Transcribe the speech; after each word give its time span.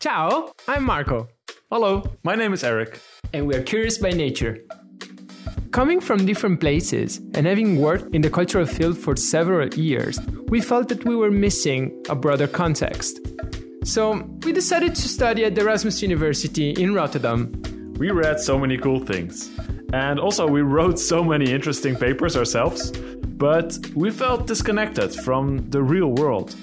Ciao, 0.00 0.52
I'm 0.68 0.84
Marco. 0.84 1.26
Hello, 1.72 2.04
my 2.22 2.36
name 2.36 2.52
is 2.52 2.62
Eric. 2.62 3.00
And 3.32 3.48
we 3.48 3.56
are 3.56 3.62
curious 3.62 3.98
by 3.98 4.10
nature. 4.10 4.58
Coming 5.72 6.00
from 6.00 6.24
different 6.24 6.60
places 6.60 7.16
and 7.34 7.48
having 7.48 7.80
worked 7.80 8.14
in 8.14 8.22
the 8.22 8.30
cultural 8.30 8.64
field 8.64 8.96
for 8.96 9.16
several 9.16 9.68
years, 9.74 10.20
we 10.50 10.60
felt 10.60 10.88
that 10.90 11.04
we 11.04 11.16
were 11.16 11.32
missing 11.32 12.00
a 12.08 12.14
broader 12.14 12.46
context. 12.46 13.18
So 13.82 14.22
we 14.44 14.52
decided 14.52 14.94
to 14.94 15.08
study 15.08 15.44
at 15.44 15.56
the 15.56 15.62
Erasmus 15.62 16.00
University 16.00 16.70
in 16.80 16.94
Rotterdam. 16.94 17.60
We 17.98 18.12
read 18.12 18.38
so 18.38 18.56
many 18.56 18.78
cool 18.78 19.00
things. 19.00 19.50
And 19.92 20.20
also, 20.20 20.46
we 20.46 20.60
wrote 20.62 21.00
so 21.00 21.24
many 21.24 21.50
interesting 21.50 21.96
papers 21.96 22.36
ourselves, 22.36 22.92
but 22.92 23.76
we 23.96 24.12
felt 24.12 24.46
disconnected 24.46 25.12
from 25.12 25.68
the 25.70 25.82
real 25.82 26.12
world. 26.12 26.54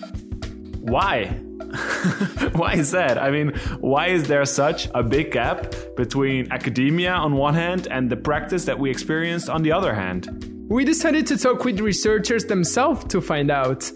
Why? 0.80 1.42
why 2.54 2.74
is 2.74 2.92
that? 2.92 3.18
I 3.18 3.32
mean, 3.32 3.50
why 3.80 4.08
is 4.08 4.28
there 4.28 4.46
such 4.46 4.88
a 4.94 5.04
big 5.04 5.32
gap 5.32 5.74
between 5.96 6.52
academia 6.52 7.12
on 7.12 7.36
one 7.36 7.54
hand 7.54 7.88
and 7.90 8.10
the 8.10 8.18
practice 8.18 8.66
that 8.66 8.78
we 8.80 8.90
experienced 8.90 9.50
on 9.50 9.64
the 9.64 9.72
other 9.72 9.94
hand? 9.94 10.52
We 10.70 10.84
decided 10.84 11.28
to 11.28 11.38
talk 11.38 11.64
with 11.64 11.80
researchers 11.80 12.46
themselves 12.46 13.06
to 13.06 13.22
find 13.22 13.52
out. 13.52 13.92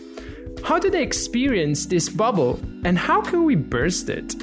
How 0.63 0.77
do 0.77 0.89
they 0.89 1.01
experience 1.01 1.85
this 1.85 2.09
bubble 2.09 2.59
and 2.83 2.97
how 2.97 3.21
can 3.21 3.45
we 3.45 3.55
burst 3.55 4.09
it? 4.09 4.35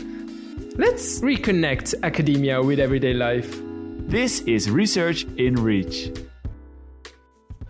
Let's 0.78 1.20
reconnect 1.20 1.94
academia 2.02 2.62
with 2.62 2.80
everyday 2.80 3.14
life. 3.14 3.60
This 4.08 4.40
is 4.40 4.70
Research 4.70 5.24
in 5.36 5.54
Reach. 5.54 6.10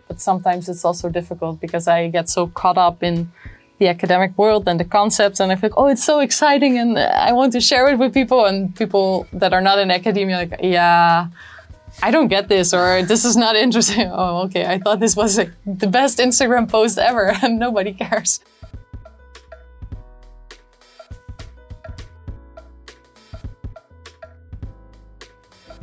But 0.08 0.20
sometimes 0.20 0.68
it's 0.68 0.84
also 0.84 1.08
difficult 1.08 1.60
because 1.60 1.88
I 1.88 2.08
get 2.08 2.28
so 2.28 2.46
caught 2.48 2.78
up 2.78 3.02
in 3.02 3.30
the 3.78 3.88
academic 3.88 4.36
world 4.38 4.66
and 4.68 4.80
the 4.80 4.84
concepts 4.84 5.40
and 5.40 5.52
I 5.52 5.54
think, 5.54 5.74
oh, 5.76 5.86
it's 5.86 6.04
so 6.04 6.20
exciting 6.20 6.78
and 6.78 6.98
I 6.98 7.32
want 7.32 7.52
to 7.52 7.60
share 7.60 7.88
it 7.88 7.98
with 7.98 8.14
people 8.14 8.46
and 8.46 8.74
people 8.74 9.26
that 9.32 9.52
are 9.52 9.60
not 9.60 9.78
in 9.78 9.90
academia 9.90 10.36
like, 10.38 10.54
yeah, 10.62 11.28
I 12.02 12.10
don't 12.10 12.28
get 12.28 12.48
this 12.48 12.72
or 12.72 13.02
this 13.02 13.24
is 13.24 13.36
not 13.36 13.56
interesting. 13.56 14.10
Oh, 14.16 14.44
okay. 14.44 14.64
I 14.66 14.78
thought 14.78 15.00
this 15.00 15.14
was 15.14 15.36
like 15.36 15.52
the 15.66 15.86
best 15.86 16.18
Instagram 16.18 16.70
post 16.70 16.98
ever 16.98 17.36
and 17.42 17.58
nobody 17.58 17.92
cares. 17.92 18.40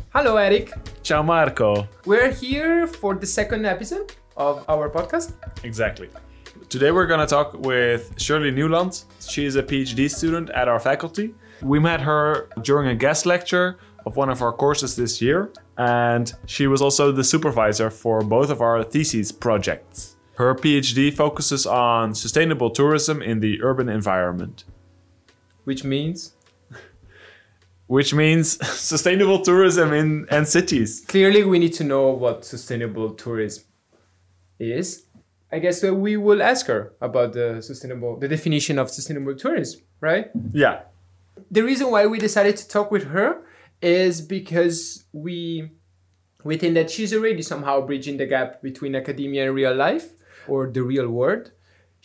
Hello, 0.09 0.37
Eric. 0.37 0.71
Ciao, 1.01 1.23
Marco. 1.23 1.87
We're 2.05 2.31
here 2.31 2.85
for 2.85 3.15
the 3.15 3.25
second 3.25 3.65
episode 3.65 4.15
of 4.37 4.63
our 4.69 4.89
podcast. 4.89 5.33
Exactly. 5.63 6.09
Today 6.73 6.89
we're 6.89 7.05
going 7.05 7.19
to 7.19 7.27
talk 7.27 7.53
with 7.53 8.19
Shirley 8.19 8.51
Nieuwland. 8.51 9.05
She 9.29 9.45
is 9.45 9.55
a 9.55 9.61
PhD 9.61 10.09
student 10.09 10.49
at 10.49 10.67
our 10.67 10.79
faculty. 10.79 11.35
We 11.61 11.77
met 11.77 12.01
her 12.01 12.49
during 12.63 12.87
a 12.87 12.95
guest 12.95 13.27
lecture 13.27 13.77
of 14.07 14.15
one 14.15 14.31
of 14.31 14.41
our 14.41 14.51
courses 14.51 14.95
this 14.95 15.21
year, 15.21 15.51
and 15.77 16.33
she 16.47 16.65
was 16.65 16.81
also 16.81 17.11
the 17.11 17.23
supervisor 17.23 17.91
for 17.91 18.21
both 18.21 18.49
of 18.49 18.59
our 18.61 18.83
thesis 18.83 19.31
projects. 19.31 20.15
Her 20.33 20.55
PhD 20.55 21.13
focuses 21.13 21.67
on 21.67 22.15
sustainable 22.15 22.71
tourism 22.71 23.21
in 23.21 23.39
the 23.39 23.61
urban 23.61 23.87
environment. 23.87 24.63
Which 25.65 25.83
means? 25.83 26.33
Which 27.85 28.15
means 28.15 28.47
sustainable 28.79 29.41
tourism 29.43 29.93
in 29.93 30.25
and 30.31 30.47
cities. 30.47 31.05
Clearly, 31.07 31.43
we 31.43 31.59
need 31.59 31.73
to 31.73 31.83
know 31.83 32.09
what 32.09 32.45
sustainable 32.45 33.11
tourism 33.13 33.63
is. 34.57 35.05
I 35.53 35.59
guess 35.59 35.83
uh, 35.83 35.93
we 35.93 36.17
will 36.17 36.41
ask 36.41 36.65
her 36.65 36.93
about 36.99 37.33
the 37.33 37.61
sustainable, 37.61 38.17
the 38.17 38.27
definition 38.27 38.79
of 38.79 38.89
sustainable 38.89 39.35
tourism, 39.35 39.81
right? 40.01 40.31
Yeah. 40.51 40.81
The 41.51 41.61
reason 41.61 41.91
why 41.91 42.07
we 42.07 42.17
decided 42.17 42.57
to 42.57 42.67
talk 42.67 42.89
with 42.89 43.03
her 43.03 43.45
is 43.79 44.19
because 44.19 45.05
we 45.13 45.69
we 46.43 46.57
think 46.57 46.73
that 46.73 46.89
she's 46.89 47.13
already 47.13 47.43
somehow 47.43 47.81
bridging 47.81 48.17
the 48.17 48.25
gap 48.25 48.63
between 48.63 48.95
academia 48.95 49.45
and 49.45 49.53
real 49.53 49.75
life 49.75 50.09
or 50.47 50.71
the 50.71 50.81
real 50.81 51.07
world. 51.07 51.51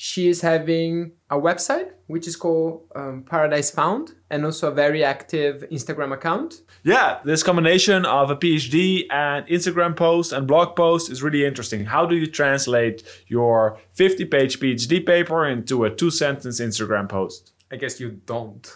She 0.01 0.29
is 0.29 0.43
having 0.43 1.11
a 1.29 1.35
website 1.35 1.91
which 2.07 2.29
is 2.29 2.37
called 2.37 2.85
um, 2.95 3.25
Paradise 3.29 3.73
Found 3.73 4.15
and 4.31 4.45
also 4.45 4.71
a 4.71 4.71
very 4.71 5.03
active 5.03 5.65
Instagram 5.73 6.13
account. 6.13 6.63
Yeah, 6.85 7.19
this 7.25 7.43
combination 7.43 8.07
of 8.07 8.31
a 8.31 8.37
PhD 8.37 9.07
and 9.11 9.45
Instagram 9.49 9.97
post 9.97 10.33
and 10.33 10.47
blog 10.47 10.77
post 10.77 11.11
is 11.11 11.21
really 11.21 11.45
interesting. 11.45 11.85
How 11.85 12.07
do 12.07 12.15
you 12.15 12.29
translate 12.29 13.03
your 13.27 13.77
50 13.95 14.25
page 14.27 14.61
PhD 14.61 15.05
paper 15.05 15.45
into 15.49 15.85
a 15.85 15.91
two 15.93 16.13
sentence 16.13 16.61
Instagram 16.61 17.09
post? 17.09 17.51
I 17.73 17.75
guess 17.75 17.99
you 17.99 18.21
don't. 18.25 18.73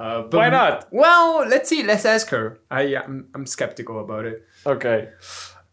Uh, 0.00 0.22
Why 0.30 0.48
not? 0.48 0.88
Well, 0.90 1.46
let's 1.46 1.68
see. 1.68 1.82
Let's 1.82 2.06
ask 2.06 2.30
her. 2.30 2.58
I 2.70 2.84
am 3.04 3.28
I'm 3.34 3.44
skeptical 3.44 4.00
about 4.00 4.24
it. 4.24 4.48
Okay. 4.64 5.10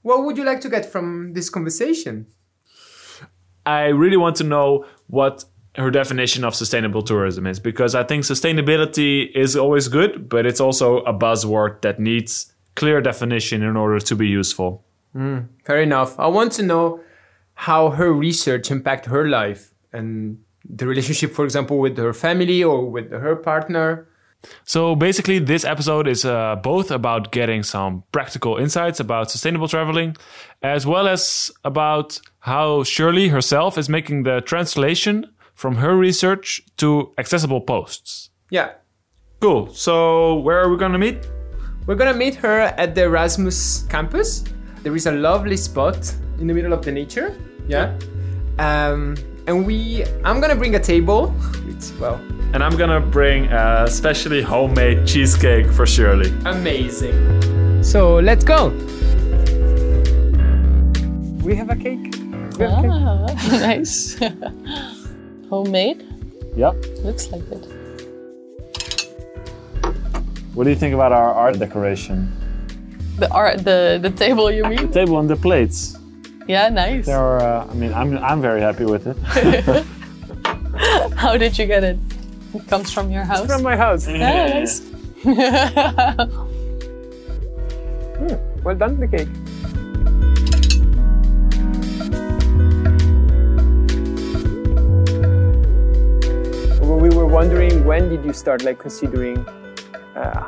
What 0.01 0.25
would 0.25 0.35
you 0.35 0.44
like 0.44 0.59
to 0.62 0.69
get 0.69 0.85
from 0.85 1.31
this 1.31 1.50
conversation? 1.50 2.28
I 3.72 3.88
really 3.88 4.18
want 4.18 4.36
to 4.38 4.44
know 4.44 4.86
what 5.08 5.46
her 5.76 5.90
definition 5.90 6.44
of 6.44 6.54
sustainable 6.54 7.02
tourism 7.02 7.48
is 7.48 7.59
because 7.59 7.96
I 7.96 8.04
think 8.04 8.24
sustainability 8.24 9.34
is 9.36 9.56
always 9.56 9.88
good, 9.88 10.28
but 10.28 10.46
it's 10.46 10.59
also 10.59 10.98
a 11.04 11.14
buzzword 11.14 11.81
that 11.81 12.00
needs 12.00 12.54
clear 12.76 13.02
definition 13.02 13.64
in 13.64 13.76
order 13.78 14.00
to 14.00 14.16
be 14.16 14.28
useful. 14.28 14.84
Mm, 15.16 15.48
fair 15.66 15.81
enough. 15.81 16.20
I 16.20 16.28
want 16.28 16.52
to 16.54 16.64
know 16.64 17.00
how 17.54 17.90
her 17.92 18.12
research 18.12 18.72
impact 18.72 19.06
her 19.06 19.28
life 19.28 19.74
and 19.94 20.40
the 20.68 20.88
relationship, 20.88 21.31
for 21.31 21.46
example, 21.46 21.80
with 21.80 21.98
her 21.98 22.14
family 22.14 22.64
or 22.64 22.90
with 22.90 23.12
her 23.12 23.36
partner. 23.36 24.08
So 24.63 24.96
basically, 24.96 25.40
this 25.40 25.63
episode 25.63 26.07
is 26.07 26.25
uh, 26.25 26.56
both 26.56 26.91
about 26.91 27.31
getting 27.31 27.63
some 27.63 28.03
practical 28.12 28.57
insights 28.57 29.00
about 29.00 29.29
sustainable 29.29 29.68
traveling, 29.68 30.18
as 30.62 30.85
well 30.85 31.07
as 31.07 31.52
about 31.63 32.19
how 32.40 32.84
Shirley 32.84 33.30
herself 33.30 33.78
is 33.78 33.90
making 33.90 34.24
the 34.24 34.41
translation 34.41 35.31
from 35.53 35.75
her 35.75 35.96
research 35.96 36.62
to 36.78 37.13
accessible 37.18 37.62
posts. 37.62 38.30
Yeah. 38.50 38.72
Cool. 39.41 39.74
So, 39.74 40.40
where 40.40 40.59
are 40.59 40.69
we 40.69 40.78
going 40.78 40.91
to 40.91 41.00
meet? 41.00 41.28
We're 41.85 41.96
going 41.96 42.12
to 42.12 42.18
meet 42.18 42.35
her 42.35 42.59
at 42.59 42.96
the 42.96 43.03
Erasmus 43.03 43.84
campus. 43.90 44.44
There 44.84 44.96
is 44.96 45.07
a 45.07 45.12
lovely 45.12 45.57
spot 45.57 46.13
in 46.40 46.47
the 46.47 46.53
middle 46.53 46.74
of 46.74 46.84
the 46.84 46.91
nature. 46.91 47.40
Yeah. 47.68 47.97
Um, 48.59 49.16
and 49.47 49.66
we, 49.66 50.03
I'm 50.24 50.40
going 50.40 50.51
to 50.51 50.56
bring 50.56 50.75
a 50.75 50.80
table. 50.80 51.30
Which, 51.66 51.91
well, 52.00 52.19
and 52.53 52.63
I'm 52.63 52.75
gonna 52.75 53.00
bring 53.00 53.45
a 53.45 53.88
specially 53.88 54.41
homemade 54.41 55.07
cheesecake 55.07 55.72
for 55.72 55.85
Shirley. 55.85 56.34
Amazing. 56.45 57.84
So 57.84 58.16
let's 58.16 58.44
go. 58.44 58.69
We 61.44 61.56
have 61.56 61.69
a 61.69 61.75
cake. 61.75 62.16
We 62.57 62.66
have 62.66 62.85
ah, 62.85 63.25
a 63.25 63.35
cake. 63.35 63.51
nice. 63.62 64.19
Homemade? 65.50 66.06
Yep. 66.56 66.75
Looks 67.03 67.31
like 67.31 67.44
it. 67.51 67.67
What 70.53 70.66
do 70.66 70.69
you 70.69 70.75
think 70.75 70.94
about 70.94 71.13
our 71.13 71.33
art 71.33 71.57
decoration? 71.57 72.31
The 73.18 73.31
art, 73.31 73.63
the 73.63 74.00
the 74.01 74.09
table, 74.09 74.51
you 74.51 74.66
mean? 74.66 74.88
The 74.88 74.94
table 74.94 75.19
and 75.19 75.29
the 75.29 75.35
plates. 75.35 75.97
Yeah, 76.47 76.69
nice. 76.69 77.06
They're, 77.06 77.39
uh, 77.39 77.68
I 77.69 77.73
mean, 77.75 77.94
I'm 77.94 78.18
I'm 78.18 78.41
very 78.41 78.59
happy 78.59 78.83
with 78.83 79.07
it. 79.07 79.16
How 81.16 81.38
did 81.38 81.57
you 81.57 81.66
get 81.66 81.83
it? 81.83 81.97
It 82.53 82.67
comes 82.67 82.91
from 82.91 83.09
your 83.09 83.23
house? 83.23 83.39
It's 83.39 83.53
from 83.53 83.63
my 83.63 83.78
house. 83.78 84.07
Yeah, 84.07 84.17
nice. 84.47 84.81
mm, 88.22 88.63
well 88.63 88.75
done, 88.75 89.00
the 89.00 89.07
cake. 89.07 89.29
Well, 96.81 97.00
we 97.00 97.09
were 97.09 97.25
wondering 97.25 97.86
when 97.86 98.09
did 98.09 98.25
you 98.25 98.33
start 98.33 98.63
like 98.63 98.80
considering 98.80 99.38
uh, 100.15 100.45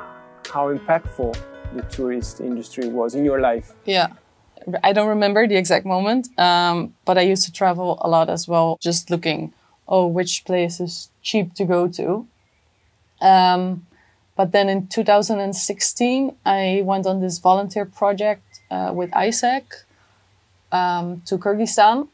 how 0.51 0.75
impactful 0.75 1.37
the 1.73 1.83
tourist 1.83 2.41
industry 2.41 2.89
was 2.89 3.15
in 3.15 3.23
your 3.23 3.39
life? 3.39 3.71
Yeah. 3.85 4.07
I 4.83 4.91
don't 4.93 5.07
remember 5.07 5.47
the 5.47 5.55
exact 5.55 5.85
moment, 5.85 6.27
um, 6.39 6.93
but 7.05 7.17
I 7.17 7.21
used 7.21 7.45
to 7.45 7.51
travel 7.51 7.97
a 8.01 8.09
lot 8.09 8.29
as 8.29 8.47
well, 8.47 8.77
just 8.81 9.09
looking, 9.09 9.53
oh, 9.87 10.07
which 10.07 10.45
place 10.45 10.79
is 10.79 11.09
cheap 11.21 11.53
to 11.55 11.65
go 11.65 11.87
to. 11.87 12.27
Um, 13.21 13.85
but 14.35 14.51
then 14.51 14.69
in 14.69 14.87
2016, 14.87 16.35
I 16.45 16.81
went 16.83 17.05
on 17.05 17.21
this 17.21 17.37
volunteer 17.37 17.85
project 17.85 18.43
uh, 18.71 18.91
with 18.93 19.11
AIESEC 19.11 19.63
um, 20.71 21.21
to 21.25 21.37
Kyrgyzstan. 21.37 22.07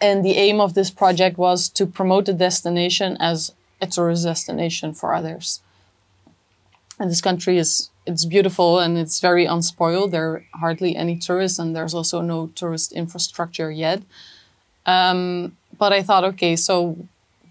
And 0.00 0.24
the 0.24 0.36
aim 0.36 0.60
of 0.60 0.74
this 0.74 0.90
project 0.90 1.38
was 1.38 1.68
to 1.70 1.86
promote 1.86 2.26
the 2.26 2.34
destination 2.34 3.16
as 3.18 3.52
a 3.80 3.86
tourist 3.86 4.24
destination 4.24 4.92
for 4.92 5.14
others. 5.14 5.60
And 6.98 7.10
this 7.10 7.20
country 7.20 7.58
is 7.58 7.90
it's 8.06 8.24
beautiful 8.24 8.78
and 8.78 8.96
it's 8.96 9.20
very 9.20 9.46
unspoiled. 9.46 10.12
There 10.12 10.30
are 10.30 10.44
hardly 10.54 10.96
any 10.96 11.16
tourists, 11.16 11.58
and 11.58 11.74
there's 11.74 11.94
also 11.94 12.20
no 12.20 12.48
tourist 12.48 12.92
infrastructure 12.92 13.70
yet. 13.70 14.02
Um, 14.86 15.56
but 15.78 15.92
I 15.92 16.02
thought, 16.02 16.24
okay, 16.24 16.56
so 16.56 16.96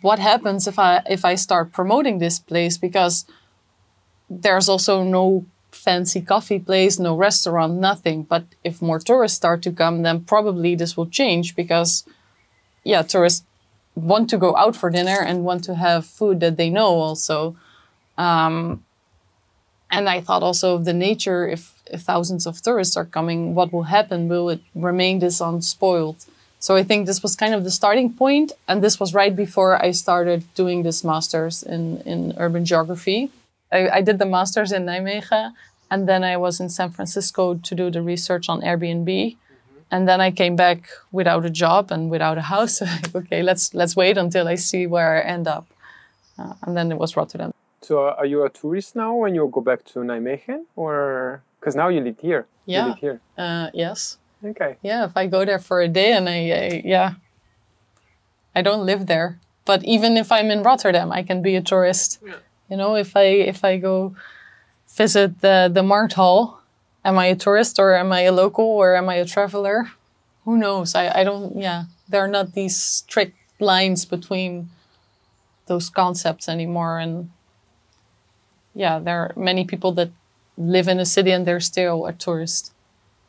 what 0.01 0.19
happens 0.19 0.67
if 0.67 0.77
I 0.77 1.01
if 1.09 1.25
I 1.25 1.35
start 1.35 1.71
promoting 1.71 2.19
this 2.19 2.39
place 2.39 2.77
because 2.77 3.25
there's 4.29 4.69
also 4.69 5.03
no 5.03 5.45
fancy 5.71 6.21
coffee 6.21 6.59
place, 6.59 6.97
no 6.99 7.15
restaurant, 7.15 7.73
nothing. 7.73 8.23
But 8.23 8.45
if 8.63 8.81
more 8.81 8.99
tourists 8.99 9.37
start 9.37 9.61
to 9.63 9.71
come, 9.71 10.03
then 10.03 10.23
probably 10.23 10.75
this 10.75 10.97
will 10.97 11.07
change 11.07 11.55
because, 11.55 12.05
yeah, 12.83 13.01
tourists 13.01 13.45
want 13.95 14.29
to 14.29 14.37
go 14.37 14.55
out 14.55 14.75
for 14.75 14.89
dinner 14.89 15.19
and 15.19 15.43
want 15.43 15.63
to 15.65 15.75
have 15.75 16.05
food 16.05 16.39
that 16.39 16.57
they 16.57 16.69
know 16.69 16.99
also. 16.99 17.55
Um, 18.17 18.83
and 19.91 20.09
I 20.09 20.21
thought 20.21 20.43
also 20.43 20.75
of 20.75 20.85
the 20.85 20.93
nature, 20.93 21.47
if, 21.47 21.73
if 21.91 22.01
thousands 22.01 22.45
of 22.47 22.61
tourists 22.61 22.97
are 22.97 23.05
coming, 23.05 23.55
what 23.55 23.71
will 23.71 23.83
happen? 23.83 24.27
Will 24.27 24.49
it 24.49 24.61
remain 24.73 25.19
this 25.19 25.39
unspoiled? 25.39 26.25
So 26.59 26.75
I 26.75 26.83
think 26.83 27.05
this 27.05 27.21
was 27.21 27.35
kind 27.35 27.53
of 27.53 27.63
the 27.63 27.71
starting 27.71 28.13
point, 28.13 28.51
and 28.67 28.83
this 28.83 28.99
was 28.99 29.13
right 29.13 29.35
before 29.35 29.83
I 29.83 29.91
started 29.91 30.43
doing 30.55 30.83
this 30.83 31.03
master's 31.03 31.61
in, 31.61 32.01
in 32.01 32.33
urban 32.37 32.65
geography. 32.65 33.29
I, 33.71 33.89
I 33.89 34.01
did 34.01 34.19
the 34.19 34.25
master's 34.25 34.71
in 34.71 34.85
Nijmegen, 34.85 35.53
and 35.91 36.09
then 36.09 36.23
I 36.23 36.37
was 36.37 36.59
in 36.59 36.69
San 36.69 36.89
Francisco 36.91 37.55
to 37.55 37.75
do 37.75 37.91
the 37.91 38.01
research 38.01 38.49
on 38.49 38.61
Airbnb. 38.61 39.05
Mm-hmm. 39.05 39.35
And 39.91 40.07
then 40.07 40.19
I 40.21 40.31
came 40.31 40.55
back 40.55 40.89
without 41.11 41.45
a 41.45 41.49
job 41.49 41.91
and 41.91 42.09
without 42.09 42.37
a 42.37 42.41
house. 42.41 42.81
okay, 43.15 43.43
let's 43.43 43.73
let's 43.73 43.95
wait 43.95 44.17
until 44.17 44.47
I 44.47 44.55
see 44.55 44.87
where 44.87 45.17
I 45.17 45.21
end 45.21 45.47
up. 45.47 45.67
Uh, 46.37 46.53
and 46.63 46.75
then 46.75 46.91
it 46.91 46.97
was 46.97 47.15
Rotterdam. 47.15 47.53
So, 47.81 48.09
are 48.09 48.25
you 48.25 48.43
a 48.43 48.49
tourist 48.49 48.95
now 48.95 49.13
when 49.13 49.35
you 49.35 49.47
go 49.51 49.61
back 49.61 49.85
to 49.85 49.99
Nijmegen, 49.99 50.65
or 50.75 51.43
because 51.59 51.75
now 51.75 51.89
you 51.89 52.01
live 52.01 52.19
here? 52.19 52.47
Yeah. 52.65 52.81
You 52.81 52.89
live 52.89 52.99
here. 52.99 53.21
Uh, 53.37 53.69
yes. 53.73 54.17
Okay. 54.45 54.77
Yeah. 54.81 55.05
If 55.05 55.17
I 55.17 55.27
go 55.27 55.43
there 55.45 55.59
for 55.59 55.81
a 55.81 55.87
day 55.87 56.11
and 56.13 56.29
I, 56.29 56.49
I 56.51 56.81
yeah, 56.85 57.13
I 58.55 58.61
don't 58.61 58.85
live 58.85 59.07
there. 59.07 59.39
But 59.65 59.83
even 59.83 60.15
if 60.15 60.31
I'm 60.31 60.51
in 60.51 60.61
Rotterdam, 60.61 61.11
I 61.11 61.23
can 61.23 61.41
be 61.41 61.55
a 61.55 61.61
tourist. 61.61 62.19
Yeah. 62.25 62.35
You 62.69 62.77
know, 62.77 62.95
if 62.95 63.15
I 63.15 63.23
if 63.23 63.65
I 63.65 63.77
go 63.77 64.15
visit 64.95 65.41
the 65.41 65.69
the 65.73 65.83
Mart 65.83 66.11
Markthal, 66.11 66.57
am 67.03 67.17
I 67.17 67.27
a 67.27 67.35
tourist 67.35 67.79
or 67.79 67.95
am 67.95 68.11
I 68.11 68.21
a 68.21 68.31
local 68.31 68.65
or 68.65 68.95
am 68.95 69.09
I 69.09 69.15
a 69.15 69.25
traveler? 69.25 69.91
Who 70.45 70.57
knows? 70.57 70.93
I, 70.95 71.21
I 71.21 71.23
don't. 71.23 71.57
Yeah, 71.57 71.85
there 72.07 72.21
are 72.21 72.27
not 72.27 72.53
these 72.53 72.77
strict 72.77 73.35
lines 73.59 74.05
between 74.05 74.69
those 75.65 75.89
concepts 75.89 76.47
anymore, 76.47 76.99
and 76.99 77.31
yeah, 78.75 78.99
there 78.99 79.19
are 79.19 79.33
many 79.35 79.65
people 79.65 79.91
that 79.93 80.11
live 80.57 80.87
in 80.87 80.99
a 80.99 81.05
city 81.05 81.31
and 81.31 81.45
they're 81.45 81.59
still 81.59 82.05
a 82.05 82.13
tourist. 82.13 82.71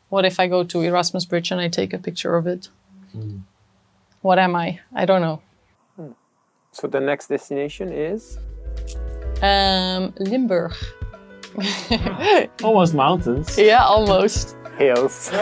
What 0.09 0.25
if 0.25 0.39
I 0.39 0.47
go 0.47 0.63
to 0.63 0.81
Erasmus 0.81 1.25
Bridge 1.25 1.51
and 1.51 1.59
I 1.59 1.67
take 1.67 1.93
a 1.93 1.97
picture 1.97 2.35
of 2.35 2.47
it? 2.47 2.69
Mm. 3.15 3.41
What 4.21 4.39
am 4.39 4.55
I? 4.55 4.79
I 4.93 5.05
don't 5.05 5.21
know. 5.21 5.41
Hmm. 5.95 6.11
So 6.71 6.87
the 6.87 6.99
next 6.99 7.27
destination 7.27 7.91
is 7.91 8.37
um, 9.41 10.13
Limburg. 10.17 10.73
almost 12.63 12.93
mountains. 12.93 13.57
Yeah, 13.57 13.83
almost. 13.83 14.55
Hills. 14.77 15.29
and 15.33 15.41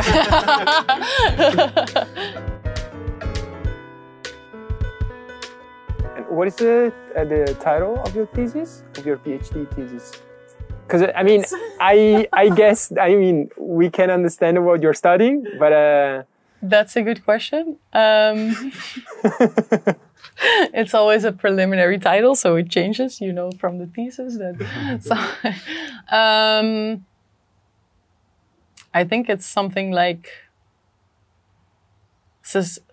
what 6.30 6.48
is 6.48 6.56
the, 6.56 6.94
uh, 7.16 7.26
the 7.26 7.58
title 7.60 8.02
of 8.04 8.16
your 8.16 8.28
thesis, 8.28 8.84
of 8.98 9.06
your 9.06 9.18
PhD 9.18 9.70
thesis? 9.76 10.22
Because 10.88 11.10
I 11.16 11.24
mean, 11.24 11.44
I 11.80 12.28
I 12.32 12.50
guess 12.50 12.92
I 13.00 13.16
mean 13.16 13.50
we 13.58 13.90
can 13.90 14.10
understand 14.10 14.64
what 14.66 14.82
you're 14.82 14.94
studying, 14.94 15.46
but 15.60 15.74
uh, 15.74 16.24
that's 16.62 16.96
a 16.96 17.02
good 17.02 17.24
question. 17.24 17.78
Um, 17.94 18.72
it's 20.74 20.94
always 20.94 21.24
a 21.24 21.32
preliminary 21.32 22.00
title, 22.00 22.36
so 22.36 22.56
it 22.56 22.70
changes, 22.70 23.22
you 23.22 23.34
know, 23.34 23.52
from 23.52 23.78
the 23.78 23.88
thesis. 23.88 24.38
That 24.38 24.56
so, 25.02 25.16
um, 26.16 27.06
I 28.94 29.04
think 29.04 29.30
it's 29.30 29.46
something 29.46 29.92
like 29.92 30.32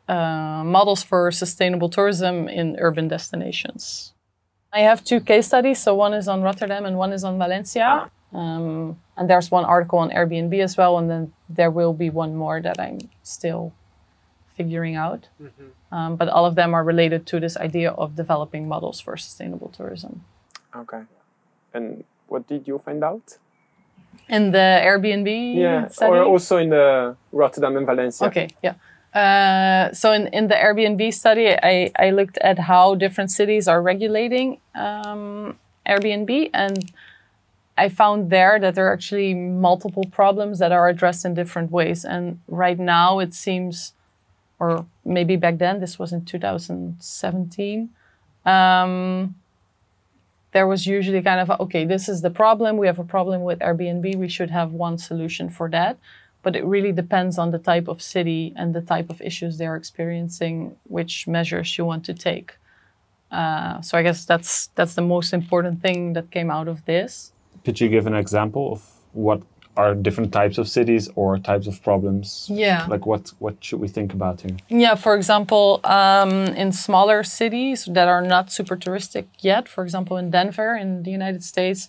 uh, 0.09 0.62
models 0.65 1.03
for 1.03 1.31
sustainable 1.31 1.89
tourism 1.89 2.49
in 2.49 2.77
urban 2.79 3.09
destinations. 3.09 4.12
I 4.73 4.81
have 4.81 5.05
two 5.05 5.21
case 5.21 5.47
studies. 5.47 5.83
So 5.83 5.95
one 5.95 6.15
is 6.15 6.29
on 6.29 6.43
Rotterdam 6.43 6.87
and 6.87 6.97
one 6.97 7.13
is 7.13 7.25
on 7.25 7.39
Valencia. 7.39 8.11
Um, 8.33 8.99
and 9.17 9.29
there's 9.29 9.51
one 9.51 9.65
article 9.65 9.99
on 9.99 10.11
Airbnb 10.11 10.59
as 10.63 10.77
well, 10.77 10.97
and 10.97 11.11
then 11.11 11.33
there 11.51 11.71
will 11.71 11.93
be 11.93 12.09
one 12.09 12.35
more 12.35 12.63
that 12.63 12.81
I'm 12.81 12.99
still 13.23 13.75
figuring 14.57 14.97
out. 14.97 15.29
Mm-hmm. 15.41 15.95
Um, 15.95 16.17
but 16.17 16.29
all 16.29 16.47
of 16.47 16.55
them 16.55 16.73
are 16.73 16.83
related 16.83 17.27
to 17.27 17.41
this 17.41 17.57
idea 17.59 17.91
of 17.91 18.17
developing 18.17 18.67
models 18.67 19.01
for 19.01 19.17
sustainable 19.19 19.69
tourism. 19.69 20.25
Okay. 20.75 21.03
And 21.75 22.05
what 22.27 22.49
did 22.49 22.67
you 22.67 22.79
find 22.79 23.05
out? 23.05 23.37
In 24.29 24.53
the 24.53 24.81
Airbnb? 24.83 25.57
Yeah, 25.57 25.89
study? 25.89 26.13
or 26.13 26.23
also 26.25 26.57
in 26.57 26.71
the 26.71 27.17
Rotterdam 27.33 27.77
and 27.77 27.87
Valencia. 27.87 28.27
Okay, 28.29 28.49
yeah. 28.63 28.75
Uh, 29.14 29.93
so 29.93 30.12
in, 30.12 30.26
in 30.29 30.49
the 30.49 30.55
Airbnb 30.55 31.12
study, 31.12 31.50
I, 31.50 31.91
I 31.97 32.11
looked 32.11 32.38
at 32.38 32.59
how 32.59 32.94
different 32.94 33.31
cities 33.31 33.69
are 33.69 33.82
regulating 33.82 34.59
um, 34.75 35.59
Airbnb, 35.87 36.50
and 36.55 36.93
I 37.76 37.88
found 37.88 38.31
there 38.31 38.59
that 38.59 38.75
there 38.75 38.87
are 38.88 38.93
actually 38.93 39.35
multiple 39.35 40.05
problems 40.11 40.59
that 40.61 40.73
are 40.73 40.88
addressed 40.88 41.25
in 41.25 41.35
different 41.35 41.70
ways. 41.70 42.05
And 42.05 42.41
right 42.49 42.79
now, 42.79 43.19
it 43.19 43.35
seems 43.35 43.93
or 44.62 44.87
maybe 45.05 45.35
back 45.35 45.58
then, 45.58 45.81
this 45.81 45.99
was 45.99 46.12
in 46.12 46.25
2017. 46.25 47.91
Um, 48.47 49.35
there 50.53 50.69
was 50.69 50.87
usually 50.87 51.20
kind 51.20 51.41
of, 51.41 51.61
okay, 51.62 51.85
this 51.85 52.08
is 52.08 52.23
the 52.23 52.31
problem. 52.31 52.76
We 52.76 52.87
have 52.87 53.00
a 53.00 53.05
problem 53.05 53.43
with 53.43 53.58
Airbnb. 53.58 54.15
We 54.15 54.29
should 54.29 54.50
have 54.50 54.70
one 54.70 54.99
solution 54.99 55.50
for 55.50 55.69
that. 55.70 55.99
But 56.43 56.56
it 56.56 56.65
really 56.65 56.93
depends 56.93 57.39
on 57.39 57.50
the 57.50 57.59
type 57.59 57.89
of 57.89 58.03
city 58.03 58.53
and 58.56 58.75
the 58.75 58.83
type 58.83 59.11
of 59.11 59.21
issues 59.21 59.59
they're 59.59 59.77
experiencing, 59.77 60.77
which 60.85 61.27
measures 61.27 61.79
you 61.79 61.85
want 61.85 62.05
to 62.06 62.15
take. 62.15 62.56
Uh, 63.31 63.81
so 63.81 63.97
I 63.97 64.03
guess 64.03 64.25
that's 64.25 64.69
that's 64.75 64.94
the 64.94 65.03
most 65.03 65.33
important 65.33 65.81
thing 65.81 66.12
that 66.12 66.31
came 66.31 66.50
out 66.50 66.69
of 66.69 66.85
this. 66.85 67.33
Could 67.65 67.81
you 67.81 67.89
give 67.89 68.06
an 68.06 68.15
example 68.15 68.73
of 68.73 68.83
what 69.12 69.43
are 69.77 69.94
different 69.94 70.33
types 70.33 70.59
of 70.59 70.69
cities 70.69 71.09
or 71.15 71.39
types 71.39 71.67
of 71.67 71.83
problems? 71.83 72.47
Yeah. 72.50 72.87
Like 72.89 73.06
what 73.06 73.33
what 73.39 73.56
should 73.65 73.81
we 73.81 73.89
think 73.89 74.12
about 74.12 74.43
here? 74.43 74.56
Yeah, 74.69 74.97
for 74.97 75.15
example, 75.15 75.81
um, 75.85 76.33
in 76.62 76.73
smaller 76.73 77.23
cities 77.23 77.87
that 77.91 78.09
are 78.09 78.23
not 78.23 78.53
super 78.53 78.77
touristic 78.77 79.27
yet, 79.41 79.69
for 79.69 79.82
example, 79.82 80.17
in 80.19 80.31
Denver 80.31 80.77
in 80.77 81.03
the 81.05 81.11
United 81.11 81.43
States, 81.43 81.89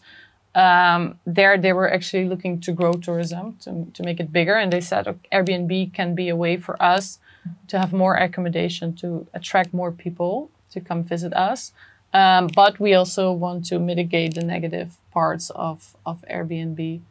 um, 0.55 1.19
there 1.25 1.57
they 1.57 1.74
were 1.74 1.91
actually 1.91 2.25
looking 2.25 2.60
to 2.62 2.72
grow 2.72 2.93
tourism 2.93 3.57
to, 3.62 3.88
to 3.93 4.03
make 4.03 4.19
it 4.19 4.31
bigger, 4.31 4.55
and 4.55 4.72
they 4.72 4.81
said 4.81 5.07
okay, 5.07 5.27
Airbnb 5.31 5.93
can 5.93 6.15
be 6.15 6.29
a 6.29 6.36
way 6.36 6.57
for 6.57 6.81
us 6.81 7.19
to 7.67 7.79
have 7.79 7.91
more 7.91 8.15
accommodation 8.15 8.95
to 8.95 9.27
attract 9.33 9.74
more 9.74 9.91
people 9.91 10.50
to 10.72 10.79
come 10.79 11.03
visit 11.03 11.33
us. 11.33 11.72
Um, 12.13 12.48
but 12.55 12.79
we 12.79 12.93
also 12.93 13.31
want 13.31 13.65
to 13.65 13.79
mitigate 13.79 14.36
the 14.36 14.43
negative 14.43 14.98
parts 15.12 15.50
of, 15.50 15.95
of 16.05 16.24
Airbnb. 16.29 17.01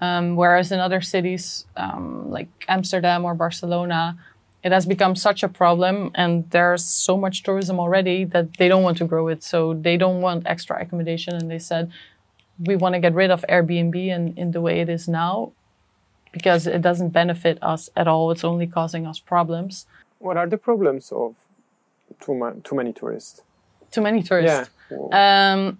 Um, 0.00 0.36
whereas 0.36 0.72
in 0.72 0.80
other 0.80 1.00
cities 1.00 1.66
um, 1.76 2.30
like 2.30 2.48
Amsterdam 2.68 3.24
or 3.24 3.34
Barcelona, 3.34 4.16
it 4.62 4.72
has 4.72 4.86
become 4.86 5.14
such 5.16 5.42
a 5.42 5.48
problem 5.48 6.10
and 6.14 6.48
there's 6.50 6.84
so 6.84 7.16
much 7.16 7.42
tourism 7.42 7.78
already 7.78 8.24
that 8.24 8.56
they 8.56 8.68
don't 8.68 8.82
want 8.82 8.98
to 8.98 9.04
grow 9.04 9.28
it. 9.28 9.42
So 9.42 9.74
they 9.74 9.96
don't 9.96 10.20
want 10.20 10.46
extra 10.46 10.80
accommodation. 10.80 11.34
And 11.34 11.50
they 11.50 11.58
said, 11.58 11.90
we 12.58 12.76
want 12.76 12.94
to 12.94 13.00
get 13.00 13.14
rid 13.14 13.30
of 13.30 13.44
Airbnb 13.48 13.94
in, 13.94 14.36
in 14.36 14.50
the 14.50 14.60
way 14.60 14.80
it 14.80 14.88
is 14.88 15.08
now 15.08 15.52
because 16.32 16.66
it 16.66 16.82
doesn't 16.82 17.10
benefit 17.10 17.58
us 17.62 17.88
at 17.96 18.06
all. 18.08 18.30
It's 18.30 18.44
only 18.44 18.66
causing 18.66 19.06
us 19.06 19.18
problems. 19.18 19.86
What 20.18 20.36
are 20.36 20.46
the 20.46 20.58
problems 20.58 21.12
of 21.12 21.36
too, 22.20 22.34
ma- 22.34 22.54
too 22.64 22.74
many 22.74 22.92
tourists? 22.92 23.42
Too 23.90 24.00
many 24.00 24.22
tourists. 24.22 24.70
Yeah. 24.90 25.52
Um, 25.52 25.78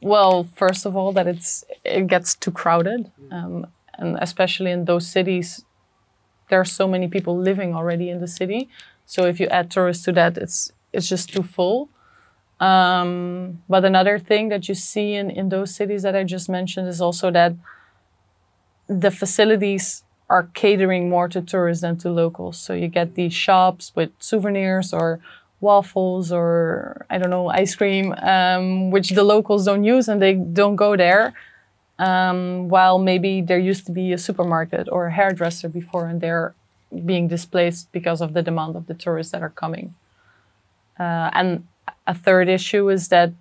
well, 0.00 0.44
first 0.54 0.86
of 0.86 0.96
all, 0.96 1.12
that 1.12 1.26
it's 1.26 1.64
it 1.84 2.06
gets 2.06 2.34
too 2.34 2.50
crowded, 2.50 3.10
um, 3.30 3.66
and 3.94 4.18
especially 4.20 4.70
in 4.70 4.84
those 4.84 5.06
cities, 5.06 5.64
there 6.48 6.60
are 6.60 6.64
so 6.64 6.88
many 6.88 7.08
people 7.08 7.38
living 7.38 7.74
already 7.74 8.10
in 8.10 8.20
the 8.20 8.26
city. 8.26 8.68
So 9.06 9.26
if 9.26 9.38
you 9.38 9.46
add 9.46 9.70
tourists 9.70 10.04
to 10.04 10.12
that, 10.12 10.36
it's 10.38 10.72
it's 10.92 11.08
just 11.08 11.32
too 11.32 11.42
full. 11.42 11.88
Um, 12.62 13.62
but 13.68 13.84
another 13.84 14.20
thing 14.20 14.48
that 14.50 14.68
you 14.68 14.76
see 14.76 15.14
in, 15.14 15.30
in 15.30 15.48
those 15.48 15.74
cities 15.74 16.02
that 16.02 16.14
I 16.14 16.22
just 16.22 16.48
mentioned 16.48 16.86
is 16.86 17.00
also 17.00 17.30
that 17.32 17.54
the 18.86 19.10
facilities 19.10 20.04
are 20.30 20.44
catering 20.54 21.10
more 21.10 21.28
to 21.28 21.42
tourists 21.42 21.82
than 21.82 21.96
to 21.98 22.08
locals. 22.10 22.56
So 22.58 22.72
you 22.72 22.86
get 22.86 23.16
these 23.16 23.34
shops 23.34 23.92
with 23.96 24.10
souvenirs 24.18 24.92
or 24.92 25.18
waffles 25.60 26.30
or 26.30 27.04
I 27.10 27.18
don't 27.18 27.30
know 27.30 27.48
ice 27.48 27.74
cream, 27.74 28.14
um, 28.22 28.92
which 28.92 29.10
the 29.10 29.24
locals 29.24 29.64
don't 29.64 29.82
use 29.82 30.06
and 30.06 30.22
they 30.22 30.34
don't 30.34 30.76
go 30.76 30.96
there. 30.96 31.34
Um, 31.98 32.68
while 32.68 32.98
maybe 32.98 33.42
there 33.42 33.58
used 33.58 33.86
to 33.86 33.92
be 33.92 34.12
a 34.12 34.18
supermarket 34.18 34.88
or 34.90 35.06
a 35.06 35.12
hairdresser 35.12 35.68
before, 35.68 36.06
and 36.06 36.20
they're 36.20 36.54
being 37.04 37.28
displaced 37.28 37.92
because 37.92 38.20
of 38.20 38.32
the 38.34 38.42
demand 38.42 38.76
of 38.76 38.86
the 38.86 38.94
tourists 38.94 39.32
that 39.32 39.42
are 39.42 39.50
coming. 39.50 39.94
Uh, 40.98 41.30
and 41.32 41.66
a 42.06 42.14
third 42.14 42.48
issue 42.48 42.88
is 42.88 43.08
that 43.08 43.32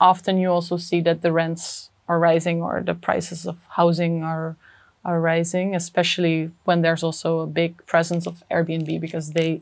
often 0.00 0.38
you 0.38 0.48
also 0.48 0.76
see 0.76 1.00
that 1.00 1.22
the 1.22 1.32
rents 1.32 1.90
are 2.08 2.18
rising 2.18 2.62
or 2.62 2.82
the 2.82 2.94
prices 2.94 3.46
of 3.46 3.56
housing 3.70 4.22
are 4.22 4.56
are 5.04 5.20
rising, 5.20 5.74
especially 5.74 6.50
when 6.64 6.80
there's 6.80 7.02
also 7.02 7.40
a 7.40 7.46
big 7.46 7.84
presence 7.86 8.26
of 8.26 8.42
Airbnb 8.50 9.00
because 9.00 9.32
they 9.32 9.60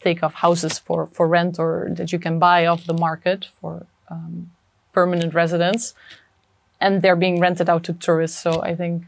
take 0.00 0.22
off 0.22 0.34
houses 0.34 0.78
for, 0.78 1.08
for 1.08 1.26
rent 1.26 1.58
or 1.58 1.88
that 1.90 2.12
you 2.12 2.18
can 2.18 2.38
buy 2.38 2.66
off 2.66 2.84
the 2.84 2.94
market 2.94 3.46
for 3.60 3.86
um, 4.08 4.50
permanent 4.92 5.34
residents. 5.34 5.94
And 6.80 7.02
they're 7.02 7.16
being 7.16 7.40
rented 7.40 7.68
out 7.68 7.82
to 7.84 7.92
tourists. 7.94 8.38
So 8.38 8.62
I 8.62 8.76
think 8.76 9.04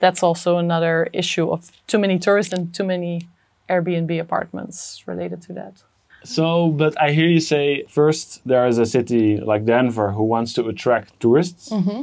that's 0.00 0.22
also 0.22 0.58
another 0.58 1.08
issue 1.12 1.50
of 1.50 1.70
too 1.86 1.98
many 1.98 2.18
tourists 2.18 2.52
and 2.52 2.74
too 2.74 2.84
many 2.84 3.28
Airbnb 3.70 4.20
apartments 4.20 5.02
related 5.06 5.40
to 5.42 5.52
that. 5.54 5.82
So, 6.26 6.70
but 6.70 7.00
I 7.00 7.12
hear 7.12 7.28
you 7.28 7.40
say 7.40 7.84
first 7.88 8.42
there 8.44 8.66
is 8.66 8.78
a 8.78 8.86
city 8.86 9.38
like 9.38 9.64
Denver 9.64 10.10
who 10.12 10.24
wants 10.24 10.52
to 10.54 10.66
attract 10.66 11.18
tourists. 11.20 11.70
Mm-hmm. 11.70 12.02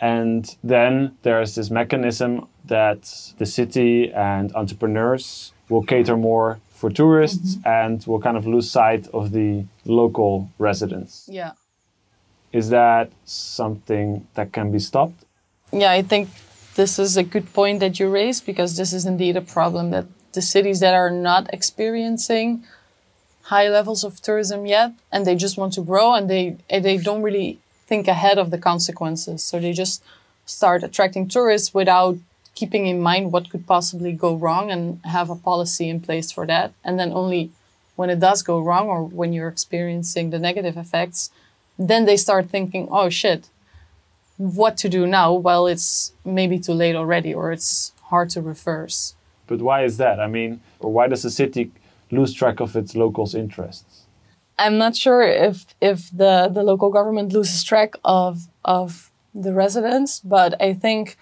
And 0.00 0.56
then 0.64 1.16
there's 1.22 1.54
this 1.54 1.70
mechanism 1.70 2.48
that 2.66 3.32
the 3.38 3.46
city 3.46 4.12
and 4.12 4.54
entrepreneurs 4.54 5.52
will 5.68 5.82
cater 5.82 6.16
more 6.16 6.60
for 6.70 6.90
tourists 6.90 7.56
mm-hmm. 7.56 7.68
and 7.68 8.06
will 8.06 8.20
kind 8.20 8.36
of 8.36 8.46
lose 8.46 8.70
sight 8.70 9.08
of 9.12 9.32
the 9.32 9.64
local 9.84 10.50
residents. 10.58 11.28
Yeah. 11.30 11.52
Is 12.52 12.70
that 12.70 13.10
something 13.24 14.26
that 14.34 14.52
can 14.52 14.70
be 14.70 14.78
stopped? 14.78 15.24
Yeah, 15.72 15.90
I 15.90 16.02
think 16.02 16.28
this 16.74 16.98
is 16.98 17.16
a 17.16 17.22
good 17.22 17.52
point 17.52 17.80
that 17.80 17.98
you 17.98 18.08
raised 18.08 18.46
because 18.46 18.76
this 18.76 18.92
is 18.92 19.06
indeed 19.06 19.36
a 19.36 19.40
problem 19.40 19.90
that 19.90 20.06
the 20.32 20.42
cities 20.42 20.80
that 20.80 20.94
are 20.94 21.10
not 21.10 21.52
experiencing 21.52 22.64
high 23.52 23.68
levels 23.68 24.02
of 24.04 24.20
tourism 24.28 24.60
yet 24.76 24.90
and 25.12 25.20
they 25.26 25.36
just 25.44 25.58
want 25.60 25.72
to 25.74 25.82
grow 25.90 26.08
and 26.16 26.24
they 26.32 26.44
they 26.86 26.96
don't 27.08 27.26
really 27.28 27.50
think 27.90 28.08
ahead 28.08 28.38
of 28.38 28.50
the 28.50 28.62
consequences. 28.70 29.38
So 29.48 29.54
they 29.60 29.74
just 29.84 30.02
start 30.46 30.82
attracting 30.82 31.28
tourists 31.28 31.74
without 31.74 32.16
keeping 32.54 32.84
in 32.92 32.98
mind 33.10 33.32
what 33.32 33.50
could 33.50 33.66
possibly 33.74 34.12
go 34.24 34.30
wrong 34.42 34.70
and 34.74 34.82
have 35.16 35.28
a 35.30 35.42
policy 35.50 35.86
in 35.94 35.98
place 36.00 36.28
for 36.36 36.44
that. 36.52 36.68
And 36.86 36.94
then 36.98 37.10
only 37.12 37.50
when 37.98 38.08
it 38.14 38.20
does 38.26 38.40
go 38.42 38.56
wrong 38.66 38.86
or 38.94 39.00
when 39.20 39.30
you're 39.34 39.52
experiencing 39.56 40.26
the 40.30 40.38
negative 40.48 40.76
effects, 40.84 41.30
then 41.90 42.02
they 42.06 42.16
start 42.16 42.44
thinking, 42.48 42.84
oh 42.90 43.08
shit, 43.20 43.42
what 44.38 44.74
to 44.82 44.88
do 44.88 45.02
now? 45.06 45.28
Well, 45.48 45.64
it's 45.72 46.12
maybe 46.24 46.58
too 46.58 46.76
late 46.82 46.96
already 47.02 47.32
or 47.34 47.52
it's 47.56 47.92
hard 48.10 48.28
to 48.34 48.40
reverse. 48.40 49.14
But 49.46 49.60
why 49.68 49.78
is 49.88 49.94
that? 50.02 50.16
I 50.26 50.28
mean, 50.36 50.60
or 50.80 50.90
why 50.96 51.04
does 51.08 51.22
the 51.22 51.30
city 51.30 51.70
lose 52.12 52.32
track 52.32 52.60
of 52.60 52.76
its 52.76 52.94
locals' 52.94 53.34
interests? 53.34 54.06
I'm 54.58 54.78
not 54.78 54.94
sure 54.94 55.22
if 55.22 55.66
if 55.80 56.10
the 56.10 56.48
the 56.52 56.62
local 56.62 56.90
government 56.90 57.32
loses 57.32 57.64
track 57.64 57.94
of 58.04 58.48
of 58.64 59.10
the 59.34 59.52
residents, 59.52 60.20
but 60.20 60.60
I 60.60 60.74
think 60.74 61.16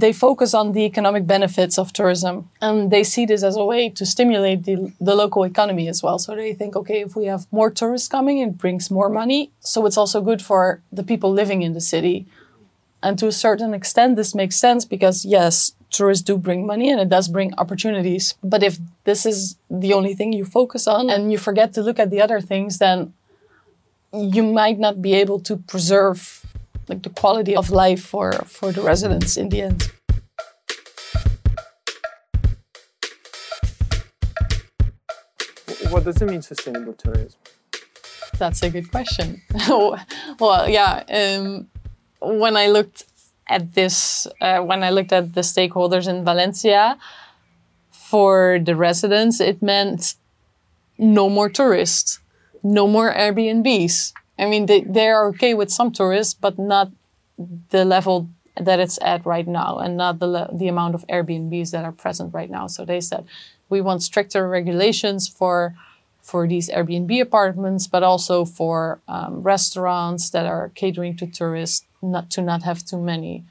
they 0.00 0.12
focus 0.12 0.54
on 0.54 0.72
the 0.72 0.84
economic 0.84 1.26
benefits 1.26 1.78
of 1.78 1.92
tourism 1.92 2.48
and 2.62 2.90
they 2.90 3.04
see 3.04 3.26
this 3.26 3.42
as 3.42 3.56
a 3.56 3.64
way 3.64 3.90
to 3.90 4.06
stimulate 4.06 4.64
the, 4.64 4.90
the 5.00 5.14
local 5.14 5.44
economy 5.44 5.86
as 5.88 6.02
well. 6.02 6.18
So 6.18 6.34
they 6.34 6.54
think, 6.54 6.76
okay, 6.76 7.00
if 7.02 7.14
we 7.14 7.26
have 7.26 7.46
more 7.52 7.70
tourists 7.70 8.08
coming, 8.08 8.38
it 8.38 8.56
brings 8.56 8.90
more 8.90 9.10
money. 9.10 9.50
So 9.60 9.84
it's 9.84 9.98
also 9.98 10.22
good 10.22 10.40
for 10.40 10.80
the 10.90 11.02
people 11.02 11.30
living 11.30 11.60
in 11.62 11.74
the 11.74 11.80
city. 11.80 12.26
And 13.02 13.18
to 13.18 13.26
a 13.26 13.32
certain 13.32 13.74
extent, 13.74 14.16
this 14.16 14.34
makes 14.34 14.56
sense 14.56 14.84
because, 14.86 15.24
yes, 15.24 15.72
tourists 15.92 16.24
do 16.24 16.36
bring 16.36 16.66
money 16.66 16.90
and 16.90 17.00
it 17.00 17.08
does 17.08 17.28
bring 17.28 17.54
opportunities. 17.58 18.34
But 18.42 18.62
if 18.62 18.78
this 19.04 19.24
is 19.24 19.56
the 19.70 19.92
only 19.92 20.14
thing 20.14 20.32
you 20.32 20.44
focus 20.44 20.88
on 20.88 21.10
and 21.10 21.30
you 21.30 21.38
forget 21.38 21.72
to 21.74 21.82
look 21.82 21.98
at 21.98 22.10
the 22.10 22.20
other 22.20 22.40
things, 22.40 22.78
then 22.78 23.12
you 24.12 24.42
might 24.42 24.78
not 24.78 25.00
be 25.00 25.14
able 25.14 25.40
to 25.40 25.56
preserve 25.56 26.44
like 26.88 27.02
the 27.02 27.10
quality 27.10 27.54
of 27.54 27.70
life 27.70 28.02
for, 28.02 28.32
for 28.46 28.72
the 28.72 28.82
residents 28.82 29.36
in 29.36 29.48
the 29.48 29.62
end. 29.62 29.90
What 35.90 36.04
does 36.04 36.20
it 36.20 36.26
mean, 36.26 36.42
sustainable 36.42 36.94
tourism? 36.94 37.38
That's 38.38 38.62
a 38.62 38.70
good 38.70 38.90
question. 38.90 39.42
well, 39.68 40.68
yeah. 40.68 41.04
Um, 41.08 41.68
when 42.20 42.56
I 42.56 42.68
looked 42.68 43.04
at 43.56 43.74
this, 43.74 44.26
uh, 44.40 44.60
when 44.68 44.80
I 44.82 44.90
looked 44.90 45.12
at 45.12 45.34
the 45.34 45.42
stakeholders 45.42 46.06
in 46.08 46.24
Valencia, 46.24 46.98
for 48.12 48.58
the 48.68 48.76
residents, 48.76 49.40
it 49.40 49.62
meant 49.62 50.16
no 50.98 51.28
more 51.28 51.48
tourists, 51.48 52.20
no 52.62 52.86
more 52.86 53.08
Airbnbs. 53.22 54.12
I 54.38 54.44
mean, 54.52 54.66
they, 54.66 54.80
they 54.96 55.08
are 55.08 55.24
okay 55.28 55.54
with 55.54 55.70
some 55.70 55.90
tourists, 55.92 56.34
but 56.34 56.58
not 56.58 56.90
the 57.70 57.84
level 57.84 58.28
that 58.60 58.78
it's 58.80 58.98
at 59.00 59.24
right 59.24 59.48
now 59.48 59.78
and 59.78 59.96
not 59.96 60.18
the, 60.18 60.48
the 60.52 60.68
amount 60.68 60.94
of 60.94 61.06
Airbnbs 61.06 61.70
that 61.70 61.84
are 61.84 61.96
present 62.04 62.34
right 62.34 62.50
now. 62.50 62.66
So 62.66 62.84
they 62.84 63.00
said, 63.00 63.24
we 63.70 63.80
want 63.80 64.02
stricter 64.02 64.48
regulations 64.48 65.28
for 65.28 65.74
for 66.22 66.46
these 66.46 66.70
Airbnb 66.70 67.20
apartments, 67.20 67.88
but 67.88 68.02
also 68.04 68.44
for 68.44 69.00
um, 69.08 69.42
restaurants 69.42 70.30
that 70.30 70.46
are 70.46 70.70
catering 70.76 71.16
to 71.16 71.26
tourists, 71.26 71.84
not 72.02 72.30
to 72.30 72.42
not 72.42 72.62
have 72.64 72.84
too 72.84 73.00
many. 73.00 73.44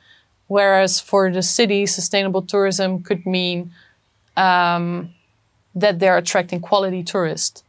Whereas 0.47 0.99
for 0.99 1.31
the 1.31 1.41
city, 1.41 1.85
sustainable 1.85 2.41
tourism 2.41 3.01
could 3.03 3.25
mean 3.25 3.71
um, 4.35 5.13
that 5.73 5.99
they're 5.99 6.17
attracting 6.17 6.59
quality 6.59 7.03
tourists. 7.03 7.63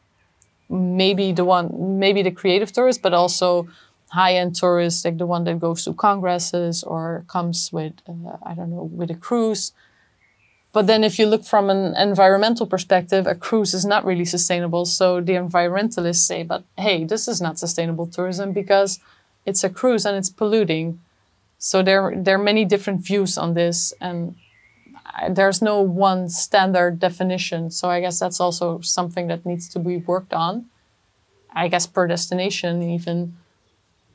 Maybe 0.68 1.32
the 1.32 1.44
one, 1.44 1.98
maybe 1.98 2.22
the 2.22 2.30
creative 2.30 2.72
tourist, 2.72 3.02
but 3.02 3.14
also 3.14 3.68
high-end 4.08 4.56
tourists, 4.56 5.04
like 5.04 5.18
the 5.18 5.26
one 5.26 5.44
that 5.44 5.60
goes 5.60 5.84
to 5.84 5.94
congresses 5.94 6.82
or 6.82 7.24
comes 7.28 7.72
with, 7.72 7.94
uh, 8.08 8.36
I 8.42 8.54
don't 8.54 8.70
know, 8.70 8.90
with 8.92 9.10
a 9.10 9.14
cruise. 9.14 9.72
But 10.72 10.86
then 10.86 11.04
if 11.04 11.18
you 11.18 11.26
look 11.26 11.44
from 11.44 11.70
an 11.70 11.94
environmental 11.96 12.66
perspective, 12.66 13.26
a 13.26 13.34
cruise 13.34 13.74
is 13.74 13.84
not 13.84 14.04
really 14.04 14.24
sustainable. 14.24 14.86
So 14.86 15.20
the 15.20 15.34
environmentalists 15.34 16.26
say, 16.26 16.42
but 16.42 16.64
hey, 16.78 17.04
this 17.04 17.28
is 17.28 17.40
not 17.40 17.58
sustainable 17.58 18.06
tourism 18.06 18.52
because 18.52 18.98
it's 19.46 19.64
a 19.64 19.70
cruise 19.70 20.04
and 20.06 20.16
it's 20.16 20.30
polluting. 20.30 21.00
So 21.58 21.82
there, 21.82 22.12
there 22.16 22.36
are 22.36 22.42
many 22.42 22.64
different 22.64 23.04
views 23.04 23.38
on 23.38 23.54
this 23.54 23.92
and 24.00 24.36
I- 25.06 25.28
there's 25.28 25.60
no 25.62 25.80
one 25.80 26.28
standard 26.28 26.98
definition. 26.98 27.70
So 27.70 27.90
I 27.90 28.00
guess 28.00 28.18
that's 28.18 28.40
also 28.40 28.80
something 28.80 29.26
that 29.28 29.44
needs 29.44 29.68
to 29.70 29.78
be 29.78 29.96
worked 29.98 30.32
on. 30.32 30.66
I 31.54 31.68
guess 31.68 31.86
per 31.86 32.06
destination, 32.06 32.82
even 32.82 33.36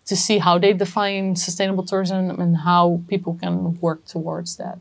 to 0.05 0.15
see 0.15 0.39
how 0.39 0.57
they 0.57 0.73
define 0.73 1.35
sustainable 1.35 1.83
tourism 1.85 2.39
and 2.41 2.57
how 2.57 3.01
people 3.07 3.35
can 3.39 3.79
work 3.79 4.05
towards 4.05 4.55
that. 4.57 4.79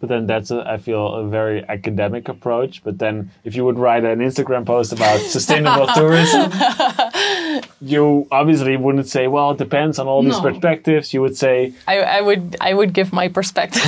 But 0.00 0.08
then 0.08 0.26
that's, 0.26 0.50
a, 0.50 0.64
I 0.66 0.78
feel, 0.78 1.06
a 1.06 1.28
very 1.28 1.64
academic 1.68 2.28
approach. 2.28 2.82
But 2.84 2.98
then 2.98 3.30
if 3.44 3.54
you 3.56 3.64
would 3.64 3.78
write 3.78 4.04
an 4.04 4.20
Instagram 4.20 4.64
post 4.64 4.92
about 4.92 5.18
sustainable 5.20 5.86
tourism, 5.94 6.50
you 7.80 8.26
obviously 8.30 8.76
wouldn't 8.76 9.08
say, 9.08 9.26
well, 9.28 9.50
it 9.52 9.58
depends 9.58 9.98
on 9.98 10.06
all 10.06 10.22
these 10.22 10.42
No. 10.42 10.50
perspectives. 10.50 11.12
You 11.14 11.20
would 11.22 11.36
say 11.36 11.72
I, 11.86 11.98
I 12.18 12.20
would 12.20 12.56
I 12.60 12.74
would 12.74 12.92
give 12.92 13.12
my 13.12 13.28
perspective, 13.28 13.82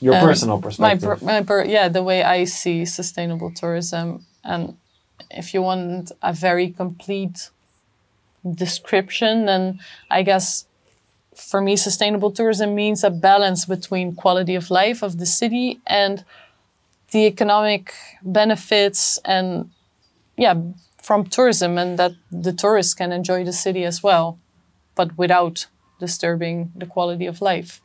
your 0.00 0.14
um, 0.14 0.20
personal 0.20 0.56
my, 0.56 0.62
perspective. 0.62 1.20
per, 1.20 1.24
my 1.24 1.42
per, 1.42 1.64
yeah, 1.64 1.88
the 1.88 2.02
way 2.02 2.22
I 2.22 2.44
see 2.44 2.84
sustainable 2.84 3.50
tourism, 3.50 4.24
and 4.42 4.76
if 5.30 5.54
you 5.54 5.62
want 5.62 6.12
a 6.22 6.32
very 6.32 6.70
complete 6.70 7.50
description, 8.54 9.46
then 9.46 9.80
I 10.10 10.22
guess 10.22 10.66
for 11.34 11.60
me, 11.60 11.76
sustainable 11.76 12.30
tourism 12.30 12.74
means 12.74 13.02
a 13.02 13.10
balance 13.10 13.64
between 13.64 14.14
quality 14.14 14.54
of 14.54 14.70
life 14.70 15.02
of 15.02 15.18
the 15.18 15.26
city 15.26 15.80
and 15.86 16.24
the 17.10 17.26
economic 17.26 17.92
benefits 18.22 19.18
and 19.24 19.70
yeah 20.36 20.54
from 21.04 21.26
tourism 21.26 21.76
and 21.76 21.98
that 21.98 22.12
the 22.30 22.52
tourists 22.52 22.94
can 22.94 23.12
enjoy 23.12 23.44
the 23.44 23.52
city 23.52 23.84
as 23.84 24.02
well 24.02 24.38
but 24.94 25.18
without 25.18 25.66
disturbing 26.00 26.72
the 26.74 26.86
quality 26.86 27.26
of 27.26 27.42
life 27.42 27.82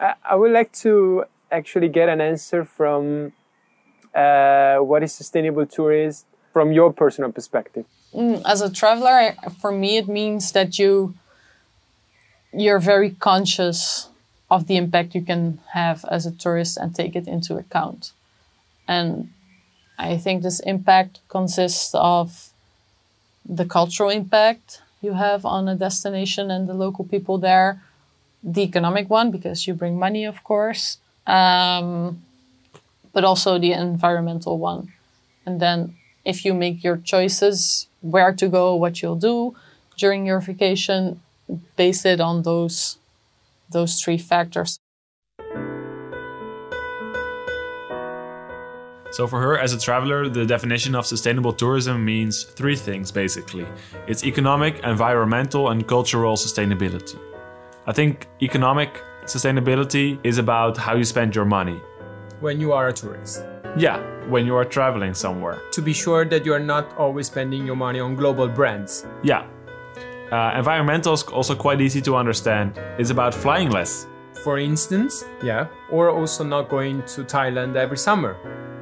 I, 0.00 0.34
would 0.34 0.52
like 0.52 0.72
to 0.84 1.24
actually 1.50 1.88
get 1.88 2.08
an 2.08 2.20
answer 2.20 2.64
from 2.64 3.32
uh, 4.14 4.76
what 4.76 5.02
is 5.02 5.12
sustainable 5.12 5.66
tourism 5.66 6.24
from 6.52 6.72
your 6.72 6.92
personal 6.92 7.30
perspective. 7.32 7.84
as 8.46 8.62
a 8.62 8.70
traveler 8.70 9.34
for 9.60 9.70
me 9.70 9.98
it 9.98 10.08
means 10.08 10.52
that 10.52 10.78
you 10.78 11.14
you're 12.52 12.78
very 12.78 13.10
conscious 13.10 14.08
of 14.50 14.66
the 14.68 14.76
impact 14.76 15.14
you 15.14 15.22
can 15.22 15.60
have 15.74 15.98
as 16.10 16.24
a 16.24 16.32
tourist 16.32 16.78
and 16.78 16.94
take 16.94 17.14
it 17.14 17.28
into 17.28 17.56
account 17.56 18.12
and 18.96 19.28
i 19.98 20.16
think 20.16 20.42
this 20.42 20.60
impact 20.60 21.20
consists 21.28 21.94
of 21.94 22.50
the 23.44 23.64
cultural 23.64 24.10
impact 24.10 24.82
you 25.00 25.12
have 25.12 25.44
on 25.44 25.68
a 25.68 25.76
destination 25.76 26.50
and 26.50 26.68
the 26.68 26.74
local 26.74 27.04
people 27.04 27.38
there 27.38 27.82
the 28.42 28.62
economic 28.62 29.10
one 29.10 29.30
because 29.30 29.66
you 29.66 29.74
bring 29.74 29.98
money 29.98 30.24
of 30.24 30.42
course 30.44 30.98
um, 31.26 32.22
but 33.12 33.24
also 33.24 33.58
the 33.58 33.72
environmental 33.72 34.58
one 34.58 34.92
and 35.46 35.60
then 35.60 35.94
if 36.28 36.44
you 36.44 36.52
make 36.52 36.84
your 36.84 36.98
choices, 36.98 37.88
where 38.02 38.34
to 38.34 38.48
go, 38.48 38.74
what 38.74 39.00
you'll 39.00 39.16
do 39.16 39.56
during 39.96 40.26
your 40.26 40.40
vacation, 40.40 41.20
base 41.76 42.04
it 42.04 42.20
on 42.20 42.42
those 42.42 42.98
those 43.70 44.00
three 44.00 44.18
factors. 44.18 44.78
So, 49.10 49.26
for 49.26 49.40
her 49.40 49.58
as 49.58 49.72
a 49.72 49.80
traveler, 49.80 50.28
the 50.28 50.44
definition 50.44 50.94
of 50.94 51.06
sustainable 51.06 51.52
tourism 51.52 52.04
means 52.04 52.44
three 52.44 52.76
things 52.76 53.10
basically 53.10 53.66
it's 54.06 54.24
economic, 54.24 54.80
environmental, 54.84 55.70
and 55.70 55.86
cultural 55.86 56.36
sustainability. 56.36 57.18
I 57.86 57.92
think 57.92 58.28
economic 58.42 59.02
sustainability 59.24 60.18
is 60.24 60.38
about 60.38 60.76
how 60.76 60.94
you 60.94 61.04
spend 61.04 61.34
your 61.34 61.46
money. 61.46 61.80
When 62.40 62.60
you 62.60 62.72
are 62.72 62.88
a 62.88 62.92
tourist. 62.92 63.44
Yeah, 63.76 63.98
when 64.28 64.46
you 64.46 64.56
are 64.56 64.64
traveling 64.64 65.14
somewhere. 65.14 65.58
To 65.72 65.82
be 65.82 65.92
sure 65.92 66.24
that 66.26 66.44
you 66.44 66.52
are 66.52 66.60
not 66.60 66.96
always 66.98 67.26
spending 67.26 67.66
your 67.66 67.76
money 67.76 68.00
on 68.00 68.14
global 68.14 68.48
brands. 68.48 69.06
Yeah. 69.22 69.46
Uh, 70.30 70.52
environmental 70.56 71.14
is 71.14 71.22
also 71.22 71.54
quite 71.54 71.80
easy 71.80 72.02
to 72.02 72.14
understand. 72.16 72.78
It's 72.98 73.10
about 73.10 73.34
flying 73.34 73.70
less. 73.70 74.06
For 74.44 74.58
instance, 74.58 75.24
yeah, 75.42 75.68
or 75.90 76.10
also 76.10 76.44
not 76.44 76.68
going 76.68 77.02
to 77.14 77.24
Thailand 77.24 77.76
every 77.76 77.98
summer. 77.98 78.36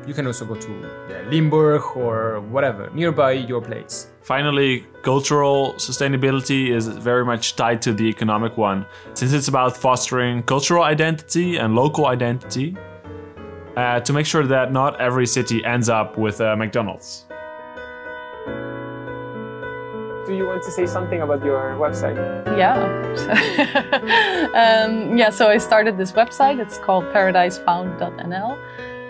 You 0.06 0.14
can 0.14 0.26
also 0.26 0.44
go 0.44 0.54
to 0.54 0.90
yeah, 1.10 1.22
Limburg 1.28 1.82
or 1.96 2.40
whatever, 2.40 2.88
nearby 2.94 3.32
your 3.32 3.60
place. 3.60 4.08
Finally, 4.22 4.86
cultural 5.02 5.74
sustainability 5.78 6.70
is 6.70 6.86
very 6.86 7.24
much 7.24 7.56
tied 7.56 7.82
to 7.82 7.92
the 7.92 8.04
economic 8.04 8.56
one, 8.56 8.86
since 9.14 9.32
it's 9.32 9.48
about 9.48 9.76
fostering 9.76 10.44
cultural 10.44 10.84
identity 10.84 11.56
and 11.56 11.74
local 11.74 12.06
identity 12.06 12.76
uh, 13.76 13.98
to 14.00 14.12
make 14.12 14.26
sure 14.26 14.46
that 14.46 14.72
not 14.72 15.00
every 15.00 15.26
city 15.26 15.64
ends 15.64 15.88
up 15.88 16.16
with 16.16 16.40
a 16.40 16.56
McDonald's. 16.56 17.26
Do 20.26 20.34
you 20.34 20.46
want 20.46 20.62
to 20.64 20.70
say 20.70 20.86
something 20.86 21.20
about 21.20 21.44
your 21.44 21.76
website? 21.78 22.16
Yeah. 22.56 22.78
um, 24.86 25.16
yeah, 25.16 25.30
so 25.30 25.48
I 25.48 25.58
started 25.58 25.98
this 25.98 26.12
website. 26.12 26.60
It's 26.60 26.78
called 26.78 27.04
paradisefound.nl. 27.06 28.58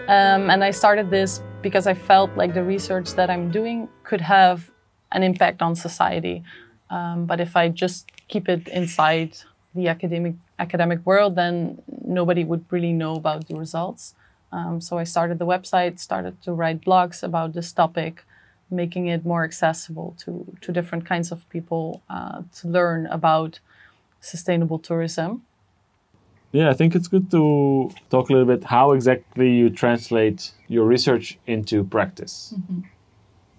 Um, 0.08 0.50
and 0.50 0.62
I 0.62 0.70
started 0.70 1.10
this 1.10 1.42
because 1.62 1.86
I 1.88 1.94
felt 1.94 2.30
like 2.36 2.54
the 2.54 2.62
research 2.62 3.14
that 3.14 3.28
I'm 3.28 3.50
doing 3.50 3.88
could 4.04 4.20
have 4.20 4.70
an 5.10 5.22
impact 5.22 5.62
on 5.62 5.74
society. 5.74 6.44
Um, 6.90 7.26
but 7.26 7.40
if 7.40 7.56
I 7.56 7.68
just 7.68 8.10
keep 8.28 8.48
it 8.48 8.68
inside 8.68 9.36
the 9.74 9.88
academic 9.88 10.34
academic 10.58 11.04
world, 11.04 11.34
then 11.34 11.82
nobody 12.04 12.44
would 12.44 12.64
really 12.70 12.92
know 12.92 13.16
about 13.16 13.46
the 13.48 13.54
results. 13.56 14.14
Um, 14.52 14.80
so 14.80 14.96
I 14.96 15.04
started 15.04 15.38
the 15.38 15.46
website, 15.46 15.98
started 15.98 16.40
to 16.42 16.52
write 16.52 16.80
blogs 16.82 17.22
about 17.22 17.52
this 17.52 17.72
topic, 17.72 18.24
making 18.70 19.06
it 19.08 19.26
more 19.26 19.44
accessible 19.44 20.14
to, 20.20 20.46
to 20.62 20.72
different 20.72 21.04
kinds 21.04 21.30
of 21.30 21.48
people 21.50 22.02
uh, 22.08 22.42
to 22.56 22.68
learn 22.68 23.06
about 23.06 23.58
sustainable 24.20 24.78
tourism. 24.78 25.42
Yeah, 26.52 26.70
I 26.70 26.74
think 26.74 26.94
it's 26.94 27.08
good 27.08 27.30
to 27.32 27.90
talk 28.10 28.30
a 28.30 28.32
little 28.32 28.46
bit 28.46 28.64
how 28.64 28.92
exactly 28.92 29.50
you 29.50 29.68
translate 29.70 30.52
your 30.68 30.84
research 30.86 31.38
into 31.46 31.84
practice. 31.84 32.54
Mm-hmm. 32.56 32.80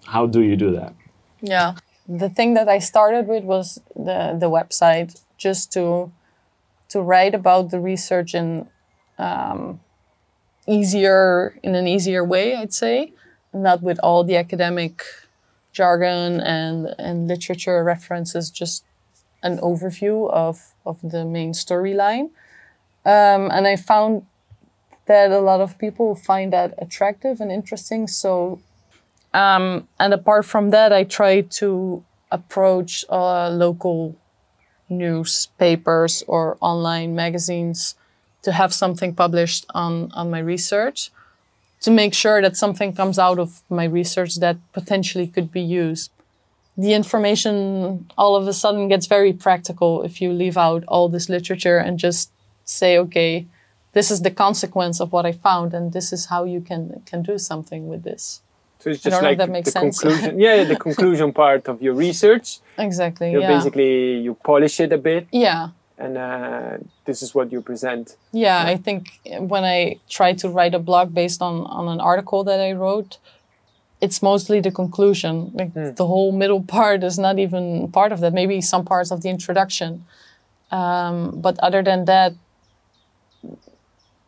How 0.05 0.25
do 0.25 0.41
you 0.41 0.55
do 0.55 0.71
that? 0.71 0.93
Yeah, 1.41 1.75
the 2.07 2.29
thing 2.29 2.53
that 2.53 2.67
I 2.69 2.79
started 2.79 3.27
with 3.27 3.43
was 3.43 3.79
the 3.95 4.37
the 4.39 4.49
website, 4.49 5.21
just 5.37 5.71
to 5.73 6.11
to 6.89 7.01
write 7.01 7.35
about 7.35 7.69
the 7.69 7.79
research 7.79 8.33
in 8.33 8.67
um, 9.19 9.79
easier 10.67 11.57
in 11.63 11.75
an 11.75 11.87
easier 11.87 12.23
way, 12.23 12.55
I'd 12.55 12.73
say, 12.73 13.13
not 13.53 13.81
with 13.81 13.99
all 14.01 14.23
the 14.23 14.37
academic 14.37 15.03
jargon 15.73 16.39
and 16.39 16.95
and 16.97 17.27
literature 17.27 17.83
references, 17.83 18.49
just 18.49 18.83
an 19.43 19.57
overview 19.59 20.29
of 20.31 20.73
of 20.85 21.01
the 21.01 21.25
main 21.25 21.51
storyline. 21.53 22.29
Um, 23.07 23.49
and 23.51 23.65
I 23.65 23.77
found 23.77 24.25
that 25.05 25.31
a 25.31 25.39
lot 25.39 25.61
of 25.61 25.77
people 25.77 26.13
find 26.13 26.51
that 26.51 26.73
attractive 26.77 27.39
and 27.39 27.49
interesting. 27.49 28.05
So, 28.05 28.59
um, 29.33 29.87
and 29.97 30.13
apart 30.13 30.43
from 30.43 30.71
that, 30.71 30.91
I 30.91 31.05
try 31.05 31.39
to 31.41 32.03
approach 32.29 33.05
uh, 33.09 33.49
local 33.49 34.17
newspapers 34.89 36.21
or 36.27 36.57
online 36.59 37.15
magazines 37.15 37.95
to 38.41 38.51
have 38.51 38.73
something 38.73 39.15
published 39.15 39.65
on, 39.73 40.11
on 40.11 40.29
my 40.29 40.39
research 40.39 41.09
to 41.79 41.91
make 41.91 42.13
sure 42.13 42.41
that 42.41 42.57
something 42.57 42.91
comes 42.91 43.17
out 43.17 43.39
of 43.39 43.61
my 43.69 43.85
research 43.85 44.35
that 44.35 44.57
potentially 44.73 45.27
could 45.27 45.49
be 45.49 45.61
used. 45.61 46.11
The 46.77 46.93
information 46.93 48.09
all 48.17 48.35
of 48.35 48.47
a 48.47 48.53
sudden 48.53 48.89
gets 48.89 49.07
very 49.07 49.31
practical 49.31 50.03
if 50.03 50.21
you 50.21 50.33
leave 50.33 50.57
out 50.57 50.83
all 50.89 51.07
this 51.07 51.29
literature 51.29 51.77
and 51.77 51.97
just 51.97 52.31
say, 52.67 52.97
okay, 52.97 53.47
this 53.93 54.11
is 54.11 54.21
the 54.21 54.31
consequence 54.31 54.99
of 54.99 55.11
what 55.11 55.25
I 55.25 55.31
found, 55.31 55.73
and 55.73 55.91
this 55.91 56.13
is 56.13 56.25
how 56.27 56.43
you 56.43 56.61
can 56.61 57.01
can 57.05 57.23
do 57.23 57.37
something 57.37 57.87
with 57.87 58.03
this. 58.03 58.41
So 58.79 58.91
it's 58.91 59.01
just 59.01 59.21
like 59.21 59.39
the 59.39 59.71
sense. 59.71 59.99
conclusion. 59.99 60.39
yeah, 60.45 60.63
the 60.63 60.75
conclusion 60.75 61.33
part 61.33 61.67
of 61.67 61.81
your 61.81 61.95
research. 61.95 62.59
Exactly. 62.77 63.31
You 63.31 63.41
yeah. 63.41 63.47
basically 63.55 64.19
you 64.19 64.35
polish 64.35 64.79
it 64.79 64.93
a 64.93 64.97
bit. 64.97 65.27
Yeah. 65.31 65.69
And 65.97 66.15
uh, 66.15 66.77
this 67.05 67.23
is 67.23 67.33
what 67.33 67.51
you 67.51 67.59
present. 67.61 68.17
Yeah, 68.31 68.63
I 68.73 68.77
think 68.77 69.19
when 69.53 69.63
I 69.63 69.97
try 70.07 70.33
to 70.33 70.47
write 70.47 70.75
a 70.75 70.79
blog 70.79 71.13
based 71.21 71.41
on 71.41 71.65
on 71.65 71.87
an 71.87 71.99
article 71.99 72.43
that 72.43 72.59
I 72.59 72.73
wrote, 72.73 73.17
it's 73.99 74.21
mostly 74.21 74.59
the 74.61 74.71
conclusion. 74.71 75.51
Like 75.59 75.73
mm. 75.73 75.95
the 75.95 76.05
whole 76.05 76.31
middle 76.31 76.63
part 76.77 77.03
is 77.03 77.17
not 77.17 77.39
even 77.39 77.91
part 77.91 78.11
of 78.11 78.19
that. 78.19 78.33
Maybe 78.33 78.61
some 78.61 78.85
parts 78.85 79.09
of 79.11 79.21
the 79.23 79.29
introduction. 79.29 80.05
Um, 80.69 81.41
but 81.41 81.57
other 81.59 81.81
than 81.81 82.05
that, 82.05 82.33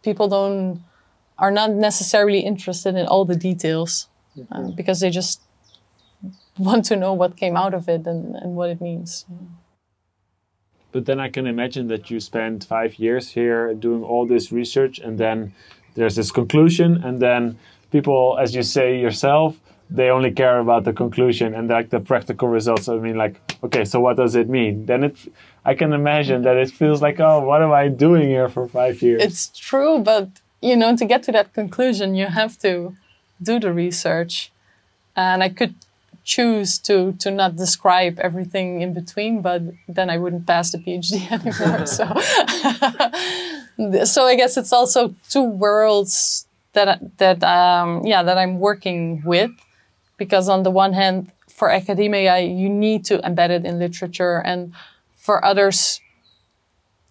people 0.04 0.28
don't 0.28 0.84
are 1.38 1.52
not 1.52 1.72
necessarily 1.72 2.40
interested 2.40 2.96
in 2.96 3.06
all 3.08 3.26
the 3.26 3.36
details 3.36 4.08
mm-hmm. 4.38 4.54
uh, 4.54 4.72
because 4.72 5.00
they 5.00 5.10
just 5.10 5.42
want 6.58 6.86
to 6.86 6.96
know 6.96 7.14
what 7.14 7.38
came 7.38 7.56
out 7.56 7.74
of 7.74 7.88
it 7.88 8.06
and, 8.06 8.36
and 8.36 8.56
what 8.56 8.70
it 8.70 8.82
means. 8.82 9.26
But 10.92 11.06
then 11.06 11.20
I 11.20 11.30
can 11.30 11.48
imagine 11.48 11.88
that 11.88 12.10
you 12.10 12.20
spend 12.20 12.64
five 12.64 12.96
years 13.00 13.30
here 13.30 13.74
doing 13.74 14.04
all 14.04 14.26
this 14.28 14.52
research, 14.52 15.00
and 15.00 15.18
then 15.18 15.54
there's 15.96 16.16
this 16.16 16.32
conclusion, 16.32 17.04
and 17.04 17.20
then 17.20 17.58
people, 17.92 18.38
as 18.42 18.56
you 18.56 18.64
say 18.64 19.00
yourself, 19.00 19.60
they 19.90 20.10
only 20.10 20.32
care 20.32 20.60
about 20.60 20.84
the 20.84 20.94
conclusion 20.94 21.54
and 21.56 21.68
like 21.68 21.90
the 21.90 22.00
practical 22.00 22.48
results. 22.48 22.88
I 22.88 22.98
mean, 22.98 23.16
like, 23.16 23.40
okay, 23.64 23.86
so 23.86 24.00
what 24.00 24.18
does 24.18 24.36
it 24.36 24.48
mean? 24.48 24.86
Then 24.86 25.04
it, 25.04 25.18
I 25.66 25.74
can 25.74 25.94
imagine 25.94 26.44
that 26.44 26.58
it 26.58 26.70
feels 26.70 27.02
like, 27.02 27.20
oh, 27.20 27.40
what 27.42 27.62
am 27.64 27.72
I 27.72 27.88
doing 27.88 28.28
here 28.28 28.50
for 28.50 28.68
five 28.68 29.02
years? 29.02 29.24
It's 29.24 29.48
true, 29.48 30.00
but 30.00 30.30
you 30.62 30.76
know, 30.76 30.96
to 30.96 31.06
get 31.06 31.24
to 31.24 31.32
that 31.32 31.54
conclusion, 31.54 32.16
you 32.16 32.28
have 32.28 32.58
to 32.60 32.96
do 33.42 33.60
the 33.60 33.74
research, 33.74 34.52
and 35.16 35.42
I 35.42 35.50
could 35.50 35.74
choose 36.24 36.78
to 36.78 37.14
to 37.14 37.32
not 37.32 37.56
describe 37.56 38.20
everything 38.20 38.82
in 38.82 38.94
between, 38.94 39.42
but 39.42 39.64
then 39.88 40.10
I 40.10 40.18
wouldn't 40.18 40.46
pass 40.46 40.72
the 40.72 40.78
PhD 40.78 41.32
anymore. 41.38 41.86
so, 41.98 42.06
so 44.14 44.26
I 44.26 44.36
guess 44.36 44.58
it's 44.58 44.74
also 44.74 45.16
two 45.30 45.44
worlds 45.44 46.46
that 46.74 47.00
that 47.18 47.44
um, 47.44 48.06
yeah 48.06 48.22
that 48.22 48.38
I'm 48.38 48.60
working 48.60 49.24
with 49.26 49.52
because 50.20 50.48
on 50.48 50.64
the 50.64 50.70
one 50.70 50.94
hand, 50.94 51.32
for 51.48 51.72
academia, 51.72 52.40
you 52.40 52.70
need 52.70 53.04
to 53.06 53.18
embed 53.20 53.50
it 53.50 53.66
in 53.66 53.80
literature, 53.80 54.38
and 54.46 54.74
for 55.16 55.44
others 55.44 56.02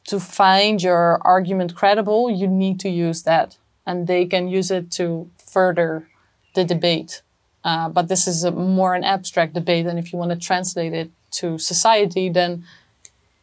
to 0.04 0.20
find 0.20 0.82
your 0.82 1.20
argument 1.22 1.74
credible, 1.74 2.30
you 2.30 2.46
need 2.46 2.78
to 2.80 2.88
use 2.88 3.24
that, 3.24 3.56
and 3.84 4.06
they 4.06 4.24
can 4.24 4.48
use 4.48 4.70
it 4.70 4.90
to 4.92 5.28
further 5.38 6.08
the 6.54 6.64
debate. 6.64 7.22
Uh, 7.64 7.88
but 7.88 8.08
this 8.08 8.26
is 8.26 8.44
more 8.44 8.94
an 8.94 9.04
abstract 9.04 9.52
debate, 9.52 9.86
and 9.86 9.98
if 9.98 10.12
you 10.12 10.18
want 10.18 10.30
to 10.30 10.38
translate 10.38 10.94
it 10.94 11.10
to 11.30 11.58
society, 11.58 12.28
then 12.30 12.64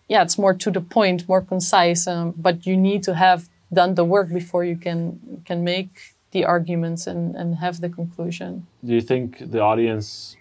yeah, 0.07 0.21
it's 0.21 0.37
more 0.37 0.53
to 0.53 0.71
the 0.71 0.81
point, 0.81 1.27
more 1.27 1.41
concise. 1.41 2.07
Um, 2.07 2.33
but 2.37 2.65
you 2.65 2.77
need 2.77 3.03
to 3.03 3.15
have 3.15 3.49
done 3.73 3.95
the 3.95 4.05
work 4.05 4.29
before 4.29 4.63
you 4.63 4.77
can 4.77 5.41
can 5.45 5.63
make 5.63 6.14
the 6.35 6.43
arguments 6.43 7.07
and, 7.07 7.33
and 7.39 7.55
have 7.55 7.79
the 7.79 7.89
conclusion. 7.89 8.67
Do 8.83 8.93
you 8.93 9.01
think 9.11 9.27
the 9.53 9.61
audience 9.61 10.35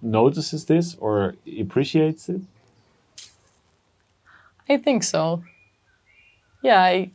notices 0.00 0.64
this 0.64 0.96
or 0.98 1.34
appreciates 1.60 2.30
it? 2.30 2.40
I 4.68 4.78
think 4.78 5.02
so. 5.02 5.42
Yeah, 6.62 6.80
I 6.80 7.10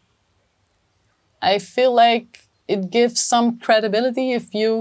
I 1.41 1.57
feel 1.57 1.91
like 2.05 2.29
it 2.67 2.91
gives 2.91 3.19
some 3.33 3.57
credibility 3.65 4.33
if 4.33 4.53
you 4.53 4.71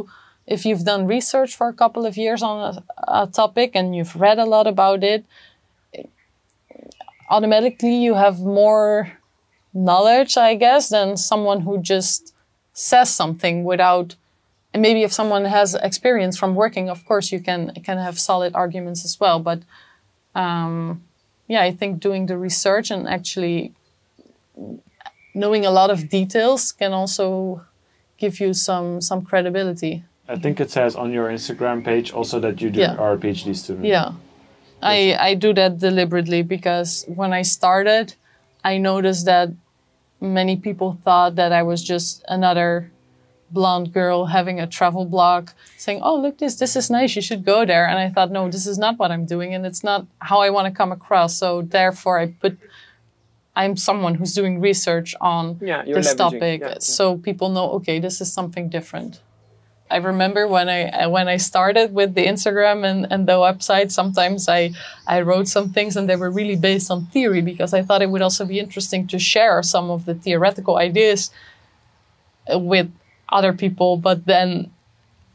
if 0.46 0.66
you've 0.66 0.84
done 0.92 1.06
research 1.06 1.56
for 1.56 1.66
a 1.68 1.76
couple 1.82 2.04
of 2.04 2.14
years 2.24 2.42
on 2.42 2.56
a, 2.70 2.74
a 3.22 3.26
topic 3.26 3.70
and 3.78 3.96
you've 3.96 4.14
read 4.16 4.38
a 4.38 4.50
lot 4.54 4.66
about 4.66 5.02
it, 5.02 5.24
automatically 7.30 7.96
you 8.06 8.14
have 8.14 8.40
more 8.40 9.18
knowledge, 9.72 10.36
I 10.36 10.54
guess, 10.54 10.88
than 10.88 11.16
someone 11.16 11.60
who 11.60 11.80
just 11.94 12.34
says 12.78 13.10
something 13.14 13.64
without 13.64 14.14
and 14.72 14.82
maybe 14.82 15.02
if 15.02 15.12
someone 15.12 15.46
has 15.46 15.74
experience 15.74 16.36
from 16.38 16.54
working, 16.54 16.90
of 16.90 17.04
course 17.06 17.32
you 17.32 17.40
can 17.40 17.72
can 17.86 17.98
have 17.98 18.18
solid 18.18 18.54
arguments 18.54 19.04
as 19.04 19.18
well. 19.18 19.38
But 19.40 19.60
um, 20.34 21.02
yeah, 21.48 21.62
I 21.62 21.72
think 21.72 22.00
doing 22.00 22.26
the 22.26 22.36
research 22.38 22.90
and 22.90 23.08
actually 23.08 23.72
knowing 25.34 25.64
a 25.66 25.70
lot 25.70 25.90
of 25.90 26.08
details 26.08 26.72
can 26.72 26.92
also 26.92 27.62
give 28.18 28.40
you 28.40 28.52
some 28.54 29.00
some 29.00 29.22
credibility. 29.22 30.04
I 30.28 30.36
think 30.36 30.60
it 30.60 30.70
says 30.70 30.94
on 30.94 31.12
your 31.12 31.28
Instagram 31.30 31.82
page 31.84 32.12
also 32.12 32.38
that 32.40 32.60
you 32.60 32.70
do, 32.70 32.80
Yeah. 32.80 32.96
are 32.96 33.14
a 33.14 33.18
PhD 33.18 33.54
student. 33.56 33.86
Yeah. 33.86 34.12
I, 34.82 35.16
I 35.30 35.34
do 35.34 35.52
that 35.54 35.78
deliberately 35.78 36.42
because 36.42 37.04
when 37.08 37.32
I 37.32 37.42
started, 37.42 38.14
I 38.62 38.78
noticed 38.78 39.24
that 39.24 39.48
many 40.20 40.56
people 40.56 40.98
thought 41.04 41.36
that 41.36 41.52
I 41.52 41.62
was 41.62 41.82
just 41.82 42.24
another 42.28 42.90
blonde 43.50 43.92
girl 43.92 44.26
having 44.26 44.60
a 44.60 44.66
travel 44.66 45.04
blog 45.04 45.50
saying, 45.76 46.00
Oh, 46.02 46.16
look, 46.20 46.38
this, 46.38 46.56
this 46.56 46.76
is 46.76 46.90
nice. 46.90 47.16
You 47.16 47.22
should 47.22 47.44
go 47.44 47.64
there. 47.64 47.86
And 47.86 47.98
I 47.98 48.10
thought, 48.10 48.30
no, 48.30 48.50
this 48.50 48.66
is 48.66 48.78
not 48.78 48.98
what 48.98 49.10
I'm 49.10 49.24
doing. 49.24 49.54
And 49.54 49.64
it's 49.64 49.82
not 49.82 50.06
how 50.18 50.40
I 50.40 50.50
want 50.50 50.66
to 50.66 50.76
come 50.76 50.92
across. 50.92 51.36
So 51.36 51.62
therefore, 51.62 52.18
I 52.18 52.26
put, 52.26 52.58
I'm 53.56 53.76
someone 53.76 54.16
who's 54.16 54.34
doing 54.34 54.60
research 54.60 55.14
on 55.20 55.58
Yeah, 55.62 55.82
this 55.84 56.14
topic. 56.14 56.60
Yeah, 56.60 56.68
yeah. 56.68 56.78
So 56.80 57.16
people 57.16 57.48
know, 57.48 57.70
okay, 57.72 57.98
this 58.00 58.20
is 58.20 58.32
something 58.32 58.68
different. 58.68 59.20
I 59.90 59.96
remember 59.96 60.46
when 60.46 60.68
I 60.68 61.06
when 61.06 61.28
I 61.28 61.38
started 61.38 61.94
with 61.94 62.14
the 62.14 62.26
Instagram 62.26 62.84
and, 62.84 63.06
and 63.10 63.26
the 63.26 63.32
website, 63.32 63.90
sometimes 63.90 64.48
I, 64.48 64.72
I 65.06 65.22
wrote 65.22 65.48
some 65.48 65.70
things 65.70 65.96
and 65.96 66.08
they 66.08 66.16
were 66.16 66.30
really 66.30 66.56
based 66.56 66.90
on 66.90 67.06
theory 67.06 67.40
because 67.40 67.72
I 67.72 67.82
thought 67.82 68.02
it 68.02 68.10
would 68.10 68.22
also 68.22 68.44
be 68.44 68.58
interesting 68.58 69.06
to 69.08 69.18
share 69.18 69.62
some 69.62 69.90
of 69.90 70.04
the 70.04 70.14
theoretical 70.14 70.76
ideas 70.76 71.30
with 72.48 72.90
other 73.30 73.52
people. 73.52 73.96
But 73.96 74.26
then 74.26 74.70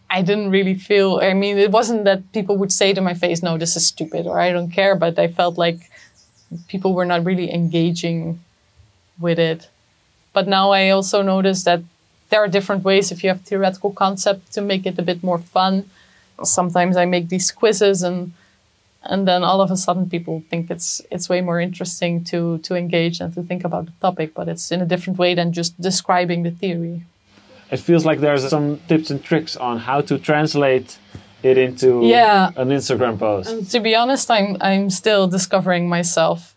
I 0.10 0.22
didn't 0.22 0.52
really 0.52 0.76
feel, 0.76 1.20
I 1.22 1.34
mean, 1.34 1.58
it 1.58 1.72
wasn't 1.72 2.06
that 2.06 2.32
people 2.34 2.56
would 2.58 2.72
say 2.72 2.94
to 2.94 3.02
my 3.02 3.16
face, 3.16 3.42
no, 3.42 3.58
this 3.58 3.76
is 3.76 3.86
stupid 3.88 4.28
or 4.28 4.40
I 4.40 4.52
don't 4.52 4.70
care, 4.70 4.96
but 4.96 5.18
I 5.18 5.28
felt 5.28 5.58
like 5.58 5.90
people 6.68 6.94
were 6.94 7.06
not 7.06 7.26
really 7.26 7.52
engaging 7.52 8.40
with 9.20 9.40
it. 9.40 9.70
But 10.34 10.48
now 10.48 10.72
I 10.72 10.90
also 10.90 11.24
notice 11.24 11.64
that 11.64 11.82
there 12.34 12.44
are 12.44 12.48
different 12.48 12.84
ways 12.84 13.12
if 13.12 13.24
you 13.24 13.30
have 13.30 13.42
theoretical 13.42 13.92
concept 13.92 14.52
to 14.54 14.60
make 14.60 14.88
it 14.88 14.98
a 14.98 15.04
bit 15.04 15.22
more 15.24 15.38
fun. 15.38 15.74
Sometimes 16.44 16.98
I 16.98 17.06
make 17.06 17.30
these 17.30 17.52
quizzes 17.52 18.02
and 18.02 18.34
and 19.12 19.28
then 19.28 19.44
all 19.44 19.60
of 19.62 19.70
a 19.70 19.78
sudden 19.78 20.10
people 20.10 20.42
think 20.50 20.72
it's 20.72 21.00
it's 21.12 21.30
way 21.30 21.42
more 21.42 21.60
interesting 21.62 22.24
to 22.32 22.58
to 22.68 22.72
engage 22.76 23.22
and 23.22 23.32
to 23.36 23.44
think 23.50 23.64
about 23.64 23.86
the 23.86 23.94
topic, 24.02 24.34
but 24.34 24.48
it's 24.48 24.72
in 24.72 24.82
a 24.82 24.86
different 24.94 25.20
way 25.20 25.36
than 25.36 25.54
just 25.54 25.80
describing 25.90 26.42
the 26.44 26.52
theory. 26.62 27.04
It 27.76 27.80
feels 27.88 28.04
like 28.10 28.20
there's 28.20 28.50
some 28.50 28.80
tips 28.90 29.12
and 29.12 29.20
tricks 29.24 29.56
on 29.56 29.76
how 29.90 30.02
to 30.10 30.18
translate 30.18 30.98
it 31.44 31.58
into 31.58 31.88
Yeah. 32.04 32.50
an 32.56 32.70
Instagram 32.70 33.16
post. 33.20 33.50
And 33.52 33.70
to 33.74 33.80
be 33.80 33.94
honest, 34.02 34.26
I'm 34.32 34.58
I'm 34.70 34.90
still 34.90 35.28
discovering 35.28 35.88
myself 35.98 36.53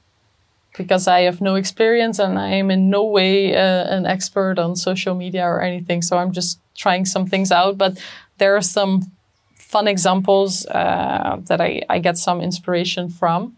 because 0.77 1.09
I 1.09 1.23
have 1.23 1.41
no 1.41 1.55
experience 1.55 2.19
and 2.19 2.39
I 2.39 2.51
am 2.51 2.71
in 2.71 2.91
no 2.91 3.05
way 3.05 3.55
uh, 3.55 3.97
an 3.97 4.07
expert 4.07 4.59
on 4.59 4.77
social 4.77 5.15
media 5.15 5.45
or 5.45 5.61
anything. 5.63 6.03
So 6.03 6.19
I'm 6.19 6.33
just 6.33 6.61
trying 6.75 7.05
some 7.05 7.27
things 7.27 7.51
out. 7.51 7.79
But 7.79 7.99
there 8.39 8.57
are 8.57 8.63
some 8.63 9.11
fun 9.55 9.89
examples 9.89 10.67
uh, 10.67 11.39
that 11.47 11.61
I, 11.61 11.83
I 11.89 11.99
get 11.99 12.19
some 12.19 12.41
inspiration 12.41 13.09
from. 13.09 13.57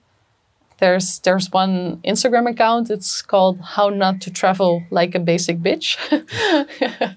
There's 0.79 1.19
there's 1.21 1.51
one 1.51 2.01
Instagram 2.05 2.49
account. 2.49 2.89
It's 2.89 3.21
called 3.21 3.61
"How 3.61 3.89
Not 3.89 4.21
to 4.23 4.31
Travel 4.31 4.85
Like 4.91 5.17
a 5.17 5.19
Basic 5.19 5.59
Bitch," 5.59 5.99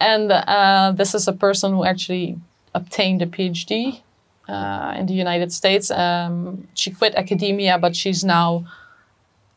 and 0.00 0.32
uh, 0.32 0.92
this 0.96 1.14
is 1.14 1.28
a 1.28 1.34
person 1.34 1.72
who 1.74 1.84
actually 1.84 2.38
obtained 2.74 3.20
a 3.20 3.26
PhD 3.26 4.00
uh, 4.48 4.94
in 4.96 5.04
the 5.04 5.12
United 5.12 5.52
States. 5.52 5.90
Um, 5.90 6.66
she 6.72 6.90
quit 6.90 7.14
academia, 7.14 7.76
but 7.76 7.94
she's 7.94 8.24
now 8.24 8.64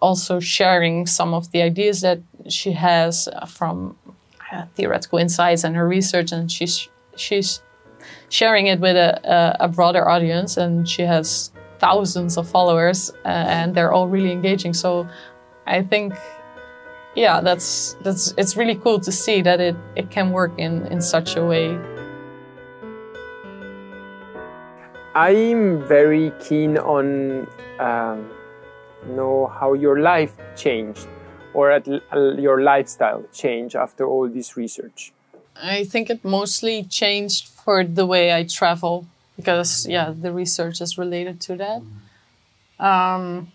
also 0.01 0.39
sharing 0.39 1.05
some 1.05 1.33
of 1.33 1.51
the 1.51 1.61
ideas 1.61 2.01
that 2.01 2.19
she 2.49 2.71
has 2.71 3.29
from 3.47 3.95
uh, 4.51 4.65
theoretical 4.75 5.19
insights 5.19 5.63
and 5.63 5.75
her 5.75 5.87
research, 5.87 6.31
and 6.31 6.51
she's 6.51 6.89
she's 7.15 7.61
sharing 8.29 8.67
it 8.67 8.79
with 8.79 8.95
a, 8.95 9.19
a, 9.23 9.65
a 9.65 9.67
broader 9.67 10.09
audience, 10.09 10.57
and 10.57 10.87
she 10.87 11.03
has 11.03 11.51
thousands 11.79 12.37
of 12.37 12.49
followers, 12.49 13.11
uh, 13.25 13.27
and 13.27 13.75
they're 13.75 13.93
all 13.93 14.07
really 14.07 14.31
engaging. 14.31 14.73
So, 14.73 15.07
I 15.65 15.81
think. 15.83 16.13
Yeah, 17.13 17.41
that's 17.41 17.97
that's 18.03 18.33
it's 18.37 18.55
really 18.55 18.75
cool 18.75 18.97
to 19.01 19.11
see 19.11 19.41
that 19.41 19.59
it, 19.59 19.75
it 19.97 20.11
can 20.11 20.31
work 20.31 20.53
in, 20.57 20.87
in 20.87 21.01
such 21.01 21.35
a 21.35 21.43
way. 21.43 21.77
I'm 25.13 25.85
very 25.85 26.31
keen 26.39 26.77
on 26.77 27.47
um, 27.79 28.29
know 29.05 29.47
how 29.47 29.73
your 29.73 29.99
life 29.99 30.37
changed 30.55 31.07
or 31.53 31.71
at 31.71 31.87
your 31.87 32.61
lifestyle 32.61 33.23
changed 33.33 33.75
after 33.75 34.05
all 34.05 34.27
this 34.27 34.55
research. 34.55 35.11
I 35.55 35.83
think 35.83 36.09
it 36.09 36.23
mostly 36.23 36.83
changed 36.83 37.47
for 37.47 37.83
the 37.83 38.05
way 38.05 38.33
I 38.33 38.43
travel 38.45 39.05
because, 39.35 39.85
yeah, 39.87 40.13
the 40.15 40.31
research 40.31 40.81
is 40.81 40.97
related 40.97 41.41
to 41.41 41.55
that. 41.57 41.81
Um, 42.79 43.51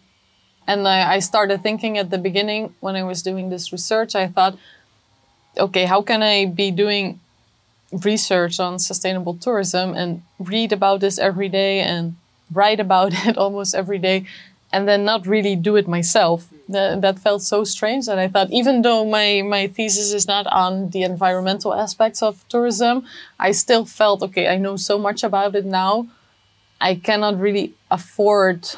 and 0.67 0.87
I, 0.87 1.15
I 1.15 1.19
started 1.21 1.63
thinking 1.63 1.97
at 1.99 2.11
the 2.11 2.19
beginning 2.19 2.75
when 2.81 2.97
I 2.97 3.03
was 3.03 3.23
doing 3.23 3.49
this 3.51 3.73
research, 3.73 4.15
I 4.15 4.27
thought, 4.29 4.59
okay, 5.59 5.85
how 5.85 6.03
can 6.03 6.23
I 6.23 6.47
be 6.47 6.71
doing 6.71 7.21
research 7.93 8.61
on 8.61 8.79
sustainable 8.79 9.35
tourism 9.35 9.95
and 9.95 10.23
read 10.39 10.73
about 10.73 11.01
this 11.01 11.19
every 11.19 11.49
day 11.49 11.81
and 11.81 12.17
write 12.53 12.81
about 12.81 13.13
it 13.27 13.39
almost 13.39 13.75
every 13.75 13.99
day 13.99 14.27
and 14.77 14.87
then 14.87 15.07
not 15.07 15.27
really 15.27 15.57
do 15.57 15.75
it 15.77 15.89
myself. 15.89 16.49
That, 16.69 17.19
felt 17.19 17.41
so 17.41 17.65
strange 17.65 18.05
that 18.07 18.19
I 18.19 18.29
thought, 18.29 18.51
even 18.51 18.83
though 18.83 19.07
my, 19.07 19.41
my 19.41 19.69
thesis 19.69 20.13
is 20.13 20.27
not 20.27 20.47
on 20.49 20.91
the 20.91 21.03
environmental 21.03 21.73
aspects 21.73 22.23
of 22.23 22.47
tourism, 22.51 23.07
I 23.41 23.53
still 23.53 23.87
felt, 23.87 24.23
okay, 24.23 24.49
I 24.49 24.59
know 24.59 24.77
so 24.77 24.99
much 24.99 25.25
about 25.25 25.55
it 25.55 25.65
now. 25.65 26.09
I 26.79 26.97
cannot 26.97 27.41
really 27.41 27.73
afford 27.91 28.69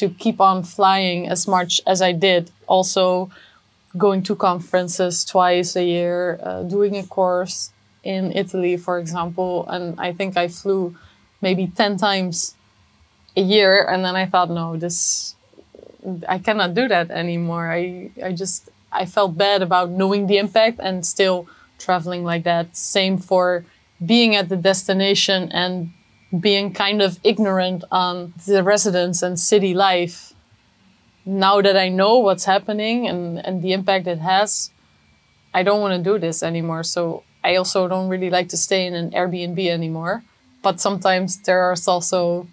to 0.00 0.08
keep 0.08 0.40
on 0.40 0.64
flying 0.64 1.28
as 1.28 1.46
much 1.46 1.80
as 1.86 2.02
I 2.02 2.10
did. 2.10 2.50
Also, 2.66 3.30
going 3.96 4.24
to 4.24 4.34
conferences 4.34 5.24
twice 5.24 5.76
a 5.76 5.84
year, 5.84 6.40
uh, 6.42 6.62
doing 6.64 6.96
a 6.96 7.04
course 7.04 7.70
in 8.02 8.32
Italy, 8.32 8.76
for 8.76 8.98
example. 8.98 9.68
And 9.68 10.00
I 10.00 10.12
think 10.12 10.36
I 10.36 10.48
flew 10.48 10.96
maybe 11.40 11.68
10 11.68 11.96
times 11.96 12.56
a 13.38 13.42
year. 13.42 13.86
And 13.88 14.04
then 14.04 14.16
I 14.16 14.26
thought, 14.26 14.50
no, 14.50 14.76
this, 14.76 15.34
I 16.28 16.38
cannot 16.38 16.74
do 16.74 16.88
that 16.88 17.10
anymore. 17.10 17.70
I, 17.70 18.10
I 18.22 18.32
just, 18.32 18.68
I 18.92 19.06
felt 19.06 19.38
bad 19.38 19.62
about 19.62 19.90
knowing 19.90 20.26
the 20.26 20.38
impact 20.38 20.80
and 20.80 21.06
still 21.06 21.46
traveling 21.78 22.24
like 22.24 22.44
that. 22.44 22.76
Same 22.76 23.16
for 23.18 23.64
being 24.04 24.34
at 24.34 24.48
the 24.48 24.56
destination 24.56 25.50
and 25.52 25.90
being 26.40 26.72
kind 26.72 27.00
of 27.00 27.18
ignorant 27.24 27.84
on 27.90 28.34
the 28.46 28.62
residents 28.62 29.22
and 29.22 29.38
city 29.38 29.72
life. 29.72 30.34
Now 31.24 31.60
that 31.60 31.76
I 31.76 31.88
know 31.88 32.18
what's 32.18 32.44
happening 32.44 33.06
and, 33.06 33.38
and 33.46 33.62
the 33.62 33.72
impact 33.72 34.06
it 34.06 34.18
has, 34.18 34.70
I 35.54 35.62
don't 35.62 35.80
want 35.80 35.94
to 35.96 36.10
do 36.10 36.18
this 36.18 36.42
anymore. 36.42 36.82
So 36.82 37.22
I 37.44 37.56
also 37.56 37.88
don't 37.88 38.08
really 38.08 38.30
like 38.30 38.48
to 38.50 38.56
stay 38.56 38.86
in 38.86 38.94
an 38.94 39.10
Airbnb 39.12 39.58
anymore. 39.68 40.22
But 40.62 40.80
sometimes 40.80 41.38
there 41.42 41.60
are 41.62 41.76
also 41.86 42.46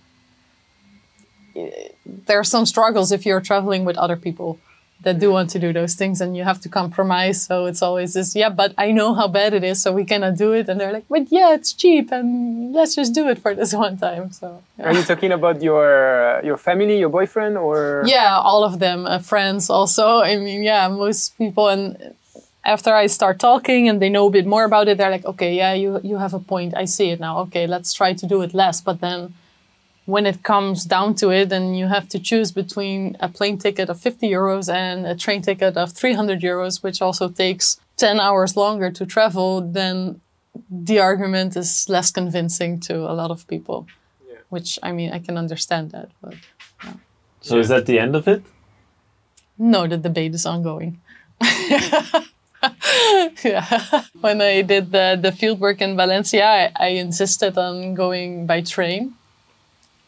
there 2.28 2.40
are 2.40 2.44
some 2.44 2.66
struggles 2.66 3.12
if 3.12 3.26
you're 3.26 3.42
traveling 3.42 3.86
with 3.86 3.98
other 3.98 4.16
people 4.16 4.60
that 5.02 5.20
do 5.20 5.32
want 5.32 5.50
to 5.52 5.60
do 5.60 5.72
those 5.72 5.94
things 5.94 6.20
and 6.22 6.36
you 6.36 6.44
have 6.44 6.60
to 6.62 6.70
compromise. 6.70 7.44
So 7.44 7.66
it's 7.66 7.82
always 7.82 8.14
this, 8.14 8.36
yeah, 8.36 8.50
but 8.50 8.74
I 8.78 8.92
know 8.92 9.14
how 9.14 9.28
bad 9.28 9.54
it 9.54 9.64
is, 9.64 9.82
so 9.82 9.92
we 9.94 10.04
cannot 10.06 10.36
do 10.38 10.52
it. 10.54 10.68
And 10.68 10.80
they're 10.80 10.92
like, 10.92 11.06
but 11.10 11.32
yeah, 11.32 11.54
it's 11.54 11.74
cheap 11.74 12.12
and 12.12 12.74
let's 12.74 12.96
just 12.96 13.14
do 13.14 13.28
it 13.30 13.40
for 13.40 13.54
this 13.54 13.74
one 13.86 13.98
time. 13.98 14.32
So 14.32 14.62
yeah. 14.80 14.86
Are 14.88 14.94
you 14.94 15.04
talking 15.04 15.32
about 15.32 15.62
your 15.62 16.42
your 16.44 16.58
family, 16.58 17.00
your 17.00 17.10
boyfriend, 17.10 17.58
or 17.58 18.04
Yeah, 18.06 18.38
all 18.40 18.64
of 18.64 18.80
them, 18.80 19.06
uh, 19.06 19.20
friends 19.20 19.70
also. 19.70 20.20
I 20.22 20.38
mean, 20.38 20.64
yeah, 20.64 20.88
most 20.88 21.38
people. 21.38 21.68
And 21.70 22.16
after 22.64 22.94
I 22.94 23.06
start 23.08 23.40
talking 23.40 23.88
and 23.90 24.02
they 24.02 24.10
know 24.10 24.28
a 24.28 24.32
bit 24.32 24.48
more 24.48 24.66
about 24.66 24.88
it, 24.88 24.98
they're 24.98 25.12
like, 25.12 25.26
okay, 25.26 25.54
yeah, 25.54 25.74
you 25.74 26.00
you 26.04 26.18
have 26.18 26.34
a 26.34 26.40
point. 26.40 26.74
I 26.76 26.86
see 26.86 27.12
it 27.12 27.20
now. 27.20 27.40
Okay, 27.46 27.68
let's 27.68 27.94
try 27.94 28.14
to 28.14 28.26
do 28.26 28.42
it 28.42 28.54
less. 28.54 28.82
But 28.82 29.02
then 29.02 29.34
when 30.06 30.26
it 30.26 30.44
comes 30.44 30.84
down 30.86 31.16
to 31.16 31.30
it 31.32 31.52
and 31.52 31.78
you 31.78 31.88
have 31.88 32.08
to 32.10 32.20
choose 32.20 32.52
between 32.52 33.18
a 33.20 33.28
plane 33.28 33.58
ticket 33.58 33.90
of 33.90 34.00
50 34.00 34.30
euros 34.30 34.72
and 34.72 35.06
a 35.06 35.16
train 35.16 35.42
ticket 35.42 35.78
of 35.78 35.92
300 35.94 36.42
euros, 36.42 36.84
which 36.84 37.02
also 37.02 37.28
takes 37.30 37.80
10 37.98 38.20
hours 38.20 38.56
longer 38.56 38.92
to 38.92 39.06
travel, 39.06 39.62
then 39.62 40.22
the 40.70 41.00
argument 41.00 41.56
is 41.58 41.88
less 41.90 42.12
convincing 42.12 42.80
to 42.82 42.96
a 42.98 43.14
lot 43.14 43.32
of 43.32 43.48
people. 43.48 43.88
Which, 44.50 44.78
I 44.84 44.92
mean, 44.92 45.12
I 45.12 45.20
can 45.20 45.38
understand 45.38 45.92
that. 45.92 46.10
But 46.22 46.36
So 47.42 47.58
is 47.58 47.68
that 47.70 47.86
the 47.88 48.00
end 48.00 48.16
of 48.16 48.28
it? 48.28 48.44
no, 49.58 49.88
the 49.88 49.98
debate 49.98 50.36
is 50.36 50.46
ongoing. 50.46 51.00
yeah. 53.44 54.04
When 54.22 54.42
I 54.42 54.62
did 54.62 54.92
the, 54.92 55.18
the 55.22 55.32
field 55.32 55.60
work 55.60 55.82
in 55.82 55.96
Valencia, 55.96 56.46
I, 56.46 56.72
I 56.76 56.88
insisted 56.90 57.58
on 57.58 57.94
going 57.96 58.46
by 58.46 58.62
train, 58.62 59.14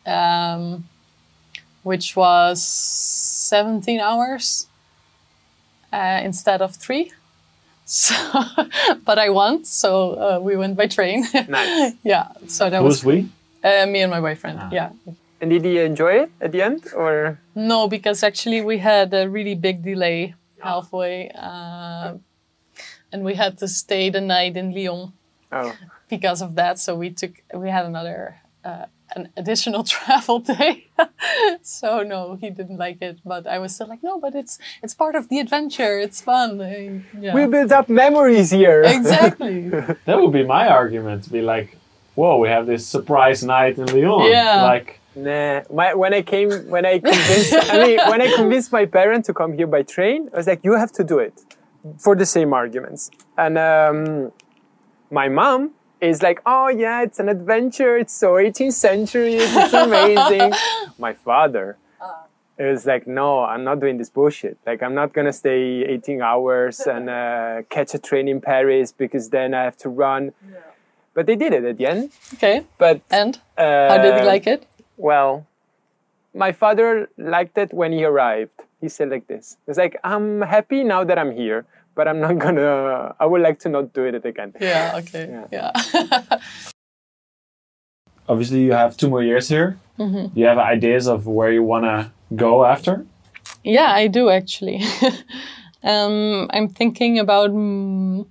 um, 0.07 0.85
which 1.83 2.15
was 2.15 2.63
17 2.63 3.99
hours 3.99 4.67
uh, 5.93 6.21
instead 6.23 6.61
of 6.61 6.75
three. 6.75 7.11
So, 7.89 8.15
but 9.05 9.17
I 9.17 9.29
won, 9.29 9.63
so 9.63 10.11
uh, 10.19 10.39
we 10.41 10.57
went 10.57 10.75
by 10.75 10.87
train. 10.87 11.23
Nice. 11.47 11.93
yeah, 12.03 12.27
so 12.47 12.69
that 12.69 12.81
Who's 12.81 13.01
was 13.01 13.05
we? 13.05 13.29
uh, 13.63 13.85
me 13.85 14.01
and 14.01 14.11
my 14.11 14.19
boyfriend. 14.19 14.59
Yeah. 14.73 14.89
And 15.39 15.49
did 15.49 15.63
you 15.63 15.79
enjoy 15.83 16.23
it 16.23 16.31
at 16.41 16.51
the 16.51 16.61
end, 16.63 16.83
or? 16.93 17.39
No, 17.55 17.87
because 17.87 18.23
actually 18.23 18.59
we 18.61 18.79
had 18.79 19.13
a 19.13 19.29
really 19.29 19.55
big 19.55 19.83
delay 19.83 20.35
halfway, 20.61 21.31
uh, 21.31 22.15
and 23.13 23.23
we 23.23 23.35
had 23.35 23.57
to 23.59 23.69
stay 23.69 24.09
the 24.09 24.19
night 24.19 24.57
in 24.57 24.73
Lyon 24.75 25.13
Oh, 25.53 25.73
because 26.09 26.41
of 26.41 26.55
that. 26.55 26.79
So 26.79 26.93
we 26.93 27.11
took 27.11 27.31
we 27.53 27.69
had 27.69 27.85
another 27.85 28.35
uh, 28.65 28.87
an 29.17 29.29
additional 29.35 29.83
travel 29.95 30.39
day. 30.39 30.87
so 31.61 32.03
no, 32.03 32.37
he 32.41 32.49
didn't 32.49 32.77
like 32.77 33.01
it, 33.01 33.19
but 33.25 33.43
I 33.47 33.57
was 33.59 33.69
still 33.75 33.89
like, 33.93 34.03
no, 34.03 34.19
but 34.25 34.33
it's 34.41 34.59
it's 34.83 34.93
part 35.03 35.15
of 35.15 35.23
the 35.29 35.39
adventure. 35.45 35.93
It's 36.05 36.19
fun. 36.21 36.49
Yeah. 37.19 37.33
we 37.37 37.45
built 37.47 37.71
up 37.71 37.87
memories 37.89 38.49
here. 38.51 38.81
exactly. 38.99 39.69
That 40.07 40.17
would 40.21 40.33
be 40.41 40.45
my 40.57 40.65
argument. 40.81 41.23
To 41.25 41.29
be 41.29 41.41
like, 41.41 41.67
whoa, 42.15 42.37
we 42.43 42.47
have 42.55 42.65
this 42.73 42.83
surprise 42.95 43.43
night 43.43 43.77
in 43.77 43.85
Lyon. 43.95 44.31
Yeah. 44.31 44.63
Like, 44.63 44.89
Nah, 45.17 45.63
my, 45.73 45.95
when 45.95 46.13
I 46.13 46.21
came, 46.21 46.51
when 46.69 46.85
I 46.85 46.99
convinced, 46.99 47.51
I 47.73 47.75
mean, 47.83 47.97
when 48.11 48.21
I 48.21 48.29
convinced 48.35 48.71
my 48.71 48.85
parent 48.85 49.25
to 49.25 49.33
come 49.33 49.51
here 49.53 49.65
by 49.65 49.81
train, 49.81 50.29
I 50.31 50.37
was 50.37 50.45
like, 50.45 50.63
you 50.63 50.73
have 50.73 50.91
to 50.99 51.03
do 51.03 51.17
it 51.17 51.33
for 51.97 52.15
the 52.15 52.25
same 52.25 52.53
arguments. 52.53 53.09
And 53.35 53.57
um, 53.57 54.31
my 55.09 55.27
mom 55.27 55.71
is 56.01 56.21
like, 56.21 56.41
oh 56.45 56.67
yeah, 56.69 57.01
it's 57.01 57.19
an 57.19 57.29
adventure. 57.29 57.97
It's 57.97 58.13
so 58.13 58.33
18th 58.33 58.73
century. 58.73 59.35
It's 59.35 59.73
amazing. 59.73 60.53
my 60.99 61.13
father 61.13 61.77
is 62.57 62.85
like, 62.85 63.05
no, 63.07 63.43
I'm 63.43 63.63
not 63.63 63.79
doing 63.79 63.97
this 63.97 64.09
bullshit. 64.09 64.57
Like, 64.65 64.81
I'm 64.81 64.95
not 64.95 65.13
gonna 65.13 65.33
stay 65.33 65.83
18 65.85 66.21
hours 66.21 66.79
and 66.81 67.09
uh, 67.21 67.61
catch 67.69 67.93
a 67.93 67.99
train 67.99 68.27
in 68.27 68.41
Paris 68.41 68.91
because 68.91 69.29
then 69.29 69.53
I 69.53 69.63
have 69.63 69.77
to 69.77 69.89
run. 69.89 70.33
But 71.13 71.25
they 71.25 71.35
did 71.35 71.53
it 71.53 71.63
at 71.63 71.77
the 71.77 71.87
end. 71.87 72.11
okay. 72.35 72.63
But 72.77 73.01
And 73.09 73.39
uh, 73.57 73.89
how 73.89 73.97
did 74.01 74.19
he 74.19 74.25
like 74.25 74.45
it? 74.47 74.65
well, 74.97 75.45
my 76.33 76.51
father 76.51 77.09
liked 77.17 77.57
it 77.57 77.73
when 77.73 77.91
he 77.91 78.03
arrived. 78.05 78.51
He 78.81 78.89
said 78.89 79.09
like 79.09 79.25
this. 79.27 79.57
It's 79.67 79.77
like, 79.79 79.97
I'm 80.03 80.41
happy 80.41 80.83
now 80.83 81.03
that 81.03 81.17
I'm 81.17 81.31
here, 81.31 81.65
but 81.97 82.07
I'm 82.07 82.21
not 82.21 82.37
gonna, 82.37 83.15
I 83.19 83.25
would 83.25 83.41
like 83.41 83.59
to 83.61 83.69
not 83.69 83.91
do 83.91 84.05
it 84.05 84.23
again. 84.23 84.53
Yeah. 84.61 85.01
Okay. 85.01 85.43
Yeah. 85.51 85.71
obviously, 88.29 88.61
you 88.63 88.71
have 88.71 88.95
two 88.95 89.09
more 89.09 89.23
years 89.23 89.49
here. 89.49 89.77
Mm-hmm. 89.99 90.27
Do 90.33 90.39
you 90.39 90.45
have 90.45 90.59
ideas 90.59 91.07
of 91.07 91.25
where 91.25 91.51
you 91.51 91.63
want 91.63 91.85
to 91.85 92.11
go 92.35 92.63
after? 92.63 93.05
Yeah, 93.63 93.91
I 93.91 94.07
do 94.07 94.29
actually. 94.29 94.81
um, 95.83 96.47
I'm 96.51 96.69
thinking 96.69 97.19
about 97.19 97.49
mm, 97.51 98.25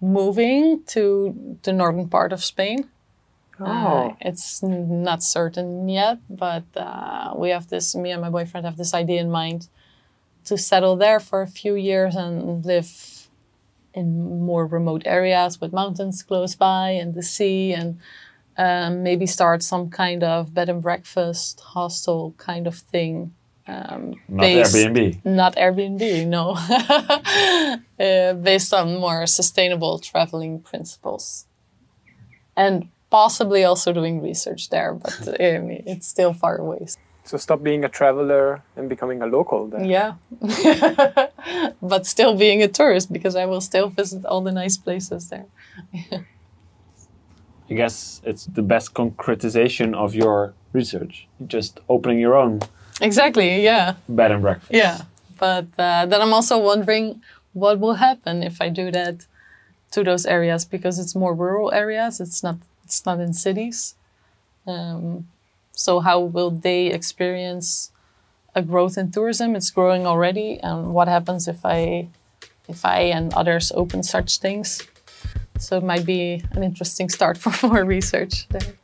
moving 0.00 0.82
to 0.88 1.58
the 1.62 1.72
northern 1.72 2.08
part 2.08 2.32
of 2.32 2.44
Spain. 2.44 2.88
Uh, 3.60 3.64
Oh, 3.66 4.16
it's 4.20 4.62
n- 4.62 5.02
not 5.02 5.22
certain 5.22 5.88
yet, 5.88 6.18
but 6.30 6.64
uh, 6.76 7.32
we 7.34 7.48
have 7.50 7.68
this. 7.68 7.96
Me 7.96 8.12
and 8.12 8.20
my 8.22 8.30
boyfriend 8.30 8.66
have 8.66 8.76
this 8.76 8.94
idea 8.94 9.20
in 9.20 9.30
mind 9.30 9.68
to 10.48 10.58
settle 10.58 10.96
there 10.96 11.20
for 11.20 11.42
a 11.42 11.46
few 11.46 11.74
years 11.74 12.16
and 12.16 12.64
live 12.64 13.28
in 13.94 14.44
more 14.46 14.66
remote 14.66 15.02
areas 15.04 15.60
with 15.60 15.72
mountains 15.72 16.22
close 16.22 16.54
by 16.54 16.90
and 16.90 17.14
the 17.14 17.22
sea, 17.22 17.72
and 17.72 17.98
um, 18.56 19.02
maybe 19.02 19.26
start 19.26 19.62
some 19.62 19.88
kind 19.90 20.22
of 20.22 20.52
bed 20.54 20.68
and 20.68 20.82
breakfast 20.82 21.60
hostel 21.60 22.34
kind 22.38 22.66
of 22.66 22.76
thing. 22.76 23.34
Um, 23.66 24.14
Not 24.28 24.40
based- 24.40 24.74
Airbnb. 24.74 25.24
not 25.24 25.56
Airbnb, 25.56 26.26
no. 26.26 26.56
uh, 28.00 28.32
based 28.34 28.72
on 28.72 28.98
more 28.98 29.26
sustainable 29.26 29.98
traveling 29.98 30.60
principles. 30.60 31.46
And 32.56 32.88
possibly 33.10 33.64
also 33.64 33.92
doing 33.92 34.20
research 34.22 34.70
there, 34.70 34.94
but 34.94 35.40
mean, 35.40 35.82
it's 35.86 36.06
still 36.06 36.32
far 36.32 36.56
away. 36.56 36.86
So 37.28 37.36
stop 37.36 37.62
being 37.62 37.84
a 37.84 37.88
traveler 37.88 38.62
and 38.76 38.88
becoming 38.88 39.20
a 39.22 39.26
local 39.26 39.68
then. 39.68 39.84
Yeah. 39.84 40.14
but 41.82 42.06
still 42.06 42.34
being 42.34 42.62
a 42.62 42.68
tourist 42.68 43.12
because 43.12 43.36
I 43.36 43.44
will 43.44 43.60
still 43.60 43.88
visit 43.88 44.24
all 44.24 44.40
the 44.40 44.52
nice 44.52 44.76
places 44.78 45.28
there. 45.28 45.46
I 47.70 47.74
guess 47.74 48.22
it's 48.24 48.46
the 48.46 48.62
best 48.62 48.94
concretization 48.94 49.94
of 49.94 50.14
your 50.14 50.54
research. 50.72 51.28
Just 51.46 51.80
opening 51.88 52.18
your 52.18 52.34
own 52.34 52.60
Exactly, 53.00 53.62
yeah. 53.62 53.94
bed 54.08 54.32
and 54.32 54.42
breakfast. 54.42 54.72
Yeah, 54.72 55.02
but 55.38 55.66
uh, 55.78 56.06
then 56.06 56.20
I'm 56.20 56.32
also 56.32 56.58
wondering 56.58 57.22
what 57.52 57.78
will 57.78 57.94
happen 57.94 58.42
if 58.42 58.60
I 58.60 58.70
do 58.70 58.90
that 58.90 59.26
to 59.92 60.02
those 60.02 60.26
areas 60.26 60.64
because 60.64 60.98
it's 60.98 61.14
more 61.14 61.34
rural 61.34 61.72
areas. 61.72 62.20
It's 62.20 62.42
not. 62.42 62.56
It's 62.84 63.04
not 63.04 63.20
in 63.20 63.34
cities. 63.34 63.94
Um, 64.66 65.28
so 65.78 66.00
how 66.00 66.18
will 66.18 66.50
they 66.50 66.88
experience 66.88 67.92
a 68.52 68.62
growth 68.62 68.98
in 68.98 69.12
tourism? 69.12 69.54
It's 69.54 69.70
growing 69.70 70.08
already, 70.08 70.58
and 70.58 70.92
what 70.92 71.06
happens 71.06 71.46
if 71.46 71.64
I, 71.64 72.08
if 72.66 72.84
I 72.84 73.02
and 73.14 73.32
others 73.34 73.70
open 73.76 74.02
such 74.02 74.40
things? 74.40 74.82
So 75.60 75.76
it 75.78 75.84
might 75.84 76.04
be 76.04 76.42
an 76.50 76.64
interesting 76.64 77.08
start 77.08 77.38
for 77.42 77.54
more 77.64 77.84
research 77.84 78.48
there. 78.48 78.74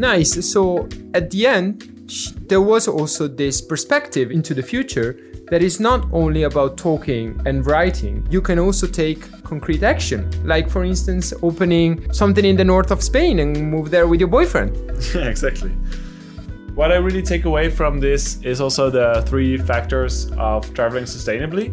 Nice. 0.00 0.44
So 0.44 0.88
at 1.14 1.30
the 1.30 1.46
end, 1.46 2.10
there 2.48 2.60
was 2.60 2.88
also 2.88 3.28
this 3.28 3.60
perspective 3.60 4.32
into 4.32 4.52
the 4.52 4.64
future 4.64 5.16
that 5.50 5.62
is 5.62 5.80
not 5.80 6.06
only 6.12 6.42
about 6.42 6.76
talking 6.76 7.40
and 7.46 7.66
writing. 7.66 8.26
You 8.30 8.40
can 8.40 8.58
also 8.58 8.86
take 8.86 9.20
concrete 9.42 9.82
action, 9.82 10.30
like 10.44 10.68
for 10.68 10.84
instance, 10.84 11.32
opening 11.42 12.12
something 12.12 12.44
in 12.44 12.56
the 12.56 12.64
north 12.64 12.90
of 12.90 13.02
Spain 13.02 13.38
and 13.38 13.70
move 13.70 13.90
there 13.90 14.06
with 14.06 14.20
your 14.20 14.28
boyfriend. 14.28 14.76
Yeah, 15.14 15.28
exactly. 15.28 15.70
What 16.74 16.92
I 16.92 16.96
really 16.96 17.22
take 17.22 17.44
away 17.44 17.70
from 17.70 17.98
this 17.98 18.40
is 18.42 18.60
also 18.60 18.88
the 18.90 19.22
three 19.26 19.56
factors 19.58 20.30
of 20.38 20.72
traveling 20.74 21.04
sustainably. 21.04 21.72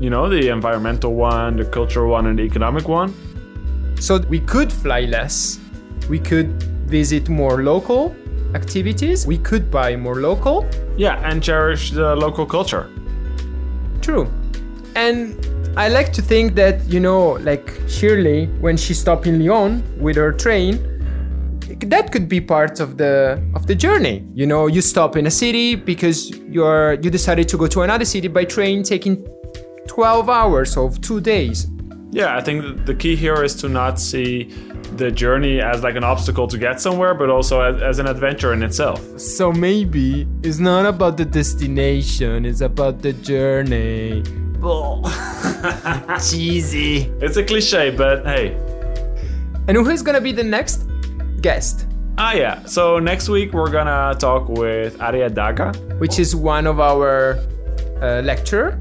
You 0.00 0.10
know, 0.10 0.28
the 0.28 0.48
environmental 0.48 1.14
one, 1.14 1.56
the 1.56 1.64
cultural 1.64 2.10
one, 2.10 2.26
and 2.26 2.38
the 2.38 2.42
economic 2.42 2.88
one. 2.88 3.12
So 4.00 4.18
we 4.28 4.40
could 4.40 4.72
fly 4.72 5.02
less. 5.02 5.60
We 6.08 6.18
could 6.18 6.62
visit 6.86 7.28
more 7.28 7.62
local 7.62 8.16
activities. 8.54 9.26
We 9.26 9.38
could 9.38 9.70
buy 9.70 9.96
more 9.96 10.16
local. 10.16 10.66
Yeah, 10.96 11.20
and 11.28 11.42
cherish 11.42 11.90
the 11.90 12.14
local 12.16 12.46
culture. 12.46 12.88
True. 14.00 14.30
And 14.96 15.36
I 15.76 15.88
like 15.88 16.12
to 16.12 16.22
think 16.22 16.54
that, 16.54 16.84
you 16.86 17.00
know, 17.00 17.32
like 17.32 17.80
Shirley, 17.88 18.46
when 18.60 18.76
she 18.76 18.94
stopped 18.94 19.26
in 19.26 19.44
Lyon 19.44 19.82
with 20.00 20.16
her 20.16 20.32
train, 20.32 20.78
that 21.86 22.12
could 22.12 22.28
be 22.28 22.40
part 22.40 22.78
of 22.78 22.96
the 22.96 23.42
of 23.54 23.66
the 23.66 23.74
journey. 23.74 24.24
You 24.32 24.46
know, 24.46 24.68
you 24.68 24.80
stop 24.80 25.16
in 25.16 25.26
a 25.26 25.30
city 25.30 25.74
because 25.74 26.30
you're 26.48 26.94
you 27.02 27.10
decided 27.10 27.48
to 27.48 27.56
go 27.56 27.66
to 27.66 27.82
another 27.82 28.04
city 28.04 28.28
by 28.28 28.44
train 28.44 28.82
taking 28.82 29.26
12 29.88 30.28
hours 30.28 30.76
of 30.76 31.00
2 31.00 31.20
days. 31.20 31.66
Yeah, 32.14 32.36
I 32.36 32.40
think 32.40 32.86
the 32.86 32.94
key 32.94 33.16
here 33.16 33.42
is 33.42 33.56
to 33.56 33.68
not 33.68 33.98
see 33.98 34.44
the 34.94 35.10
journey 35.10 35.60
as 35.60 35.82
like 35.82 35.96
an 35.96 36.04
obstacle 36.04 36.46
to 36.46 36.56
get 36.56 36.80
somewhere, 36.80 37.12
but 37.12 37.28
also 37.28 37.60
as, 37.60 37.82
as 37.82 37.98
an 37.98 38.06
adventure 38.06 38.52
in 38.52 38.62
itself. 38.62 39.18
So 39.18 39.50
maybe 39.50 40.24
it's 40.44 40.60
not 40.60 40.86
about 40.86 41.16
the 41.16 41.24
destination, 41.24 42.46
it's 42.46 42.60
about 42.60 43.02
the 43.02 43.14
journey. 43.14 44.22
Cheesy. 46.30 47.10
It's 47.20 47.36
a 47.36 47.42
cliche, 47.42 47.90
but 47.90 48.24
hey. 48.24 48.54
And 49.66 49.76
who's 49.76 50.00
gonna 50.00 50.20
be 50.20 50.30
the 50.30 50.44
next 50.44 50.86
guest? 51.40 51.88
Ah, 52.16 52.34
yeah. 52.34 52.64
So 52.64 53.00
next 53.00 53.28
week 53.28 53.52
we're 53.52 53.72
gonna 53.72 54.14
talk 54.20 54.48
with 54.48 55.02
Aria 55.02 55.28
Daga. 55.28 55.74
Which 55.98 56.20
is 56.20 56.36
one 56.36 56.68
of 56.68 56.78
our 56.78 57.40
uh, 58.00 58.22
lecturer. 58.22 58.80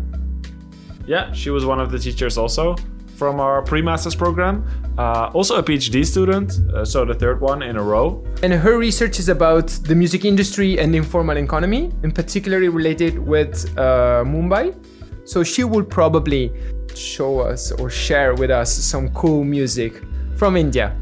Yeah, 1.08 1.32
she 1.34 1.50
was 1.50 1.66
one 1.66 1.80
of 1.80 1.90
the 1.90 1.98
teachers 1.98 2.38
also 2.38 2.76
from 3.24 3.40
our 3.40 3.62
pre-masters 3.62 4.16
program. 4.16 4.56
Uh, 4.98 5.32
also 5.34 5.56
a 5.56 5.64
PhD 5.64 6.06
student, 6.06 6.50
uh, 6.52 6.84
so 6.84 7.06
the 7.06 7.14
third 7.14 7.40
one 7.40 7.62
in 7.64 7.78
a 7.78 7.82
row. 7.82 8.22
And 8.44 8.52
her 8.52 8.78
research 8.78 9.18
is 9.18 9.30
about 9.30 9.68
the 9.90 9.96
music 9.96 10.26
industry 10.26 10.78
and 10.78 10.94
the 10.94 10.98
informal 10.98 11.38
economy, 11.38 11.90
in 12.04 12.12
particularly 12.12 12.68
related 12.68 13.18
with 13.18 13.56
uh, 13.78 14.26
Mumbai. 14.34 14.76
So 15.24 15.42
she 15.42 15.64
will 15.64 15.86
probably 15.86 16.52
show 16.96 17.40
us 17.40 17.72
or 17.72 17.90
share 17.90 18.36
with 18.36 18.52
us 18.52 18.70
some 18.92 19.08
cool 19.14 19.46
music 19.46 19.94
from 20.36 20.58
India. 20.58 20.94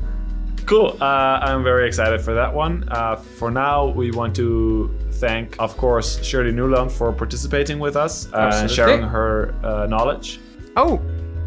Cool. 0.68 0.96
Uh, 1.02 1.40
I'm 1.42 1.64
very 1.64 1.88
excited 1.88 2.22
for 2.22 2.36
that 2.36 2.54
one. 2.54 2.86
Uh, 2.90 3.16
for 3.16 3.50
now, 3.50 3.88
we 3.88 4.12
want 4.12 4.36
to 4.36 4.96
thank, 5.14 5.56
of 5.58 5.76
course, 5.76 6.24
Shirley 6.24 6.52
Nieuwland 6.52 6.92
for 6.92 7.12
participating 7.12 7.80
with 7.80 7.96
us 7.96 8.30
and 8.32 8.70
sharing 8.70 9.02
her 9.02 9.56
uh, 9.64 9.88
knowledge. 9.88 10.40
Oh, 10.78 11.01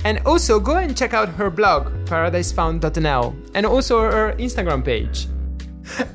and 0.04 0.20
also 0.26 0.60
go 0.60 0.76
and 0.76 0.96
check 0.96 1.14
out 1.14 1.28
her 1.30 1.50
blog, 1.50 1.92
paradisefound.nl, 2.06 3.34
and 3.54 3.66
also 3.66 4.00
her 4.00 4.34
Instagram 4.38 4.84
page. 4.84 5.26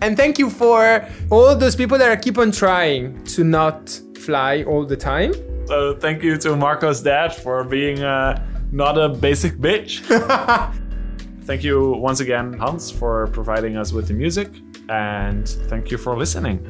And 0.01 0.17
thank 0.17 0.39
you 0.39 0.49
for 0.49 1.07
all 1.29 1.55
those 1.55 1.75
people 1.75 1.97
that 1.97 2.09
are 2.09 2.17
keep 2.17 2.37
on 2.37 2.51
trying 2.51 3.23
to 3.25 3.43
not 3.43 3.89
fly 4.17 4.63
all 4.63 4.85
the 4.85 4.97
time. 4.97 5.33
So 5.67 5.95
thank 5.95 6.23
you 6.23 6.37
to 6.37 6.55
Marco's 6.55 7.01
dad 7.01 7.35
for 7.35 7.63
being 7.63 8.01
uh, 8.01 8.43
not 8.71 8.97
a 8.97 9.09
basic 9.09 9.53
bitch. 9.57 10.01
thank 11.43 11.63
you 11.63 11.91
once 11.91 12.19
again, 12.19 12.53
Hans, 12.53 12.89
for 12.89 13.27
providing 13.27 13.77
us 13.77 13.93
with 13.93 14.07
the 14.07 14.13
music, 14.13 14.49
and 14.89 15.47
thank 15.47 15.91
you 15.91 15.97
for 15.97 16.17
listening. 16.17 16.65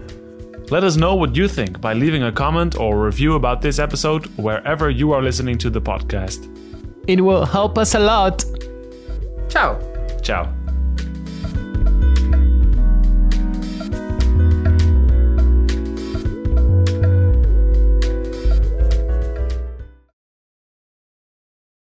Let 0.69 0.84
us 0.84 0.97
know 0.97 1.15
what 1.15 1.36
you 1.36 1.47
think 1.47 1.82
by 1.82 1.93
leaving 1.93 2.23
a 2.23 2.32
comment 2.32 2.77
or 2.77 3.03
review 3.03 3.36
about 3.36 3.62
this 3.62 3.79
episode 3.79 4.27
wherever 4.38 4.89
you 4.89 5.13
are 5.13 5.21
listening 5.21 5.58
to 5.60 5.69
the 5.69 5.82
podcast. 5.82 6.68
It 7.10 7.22
will 7.22 7.43
help 7.43 7.80
us 7.80 7.95
a 7.95 8.00
lot. 8.00 8.45
Ciao. 9.50 9.80
Ciao. 10.22 10.59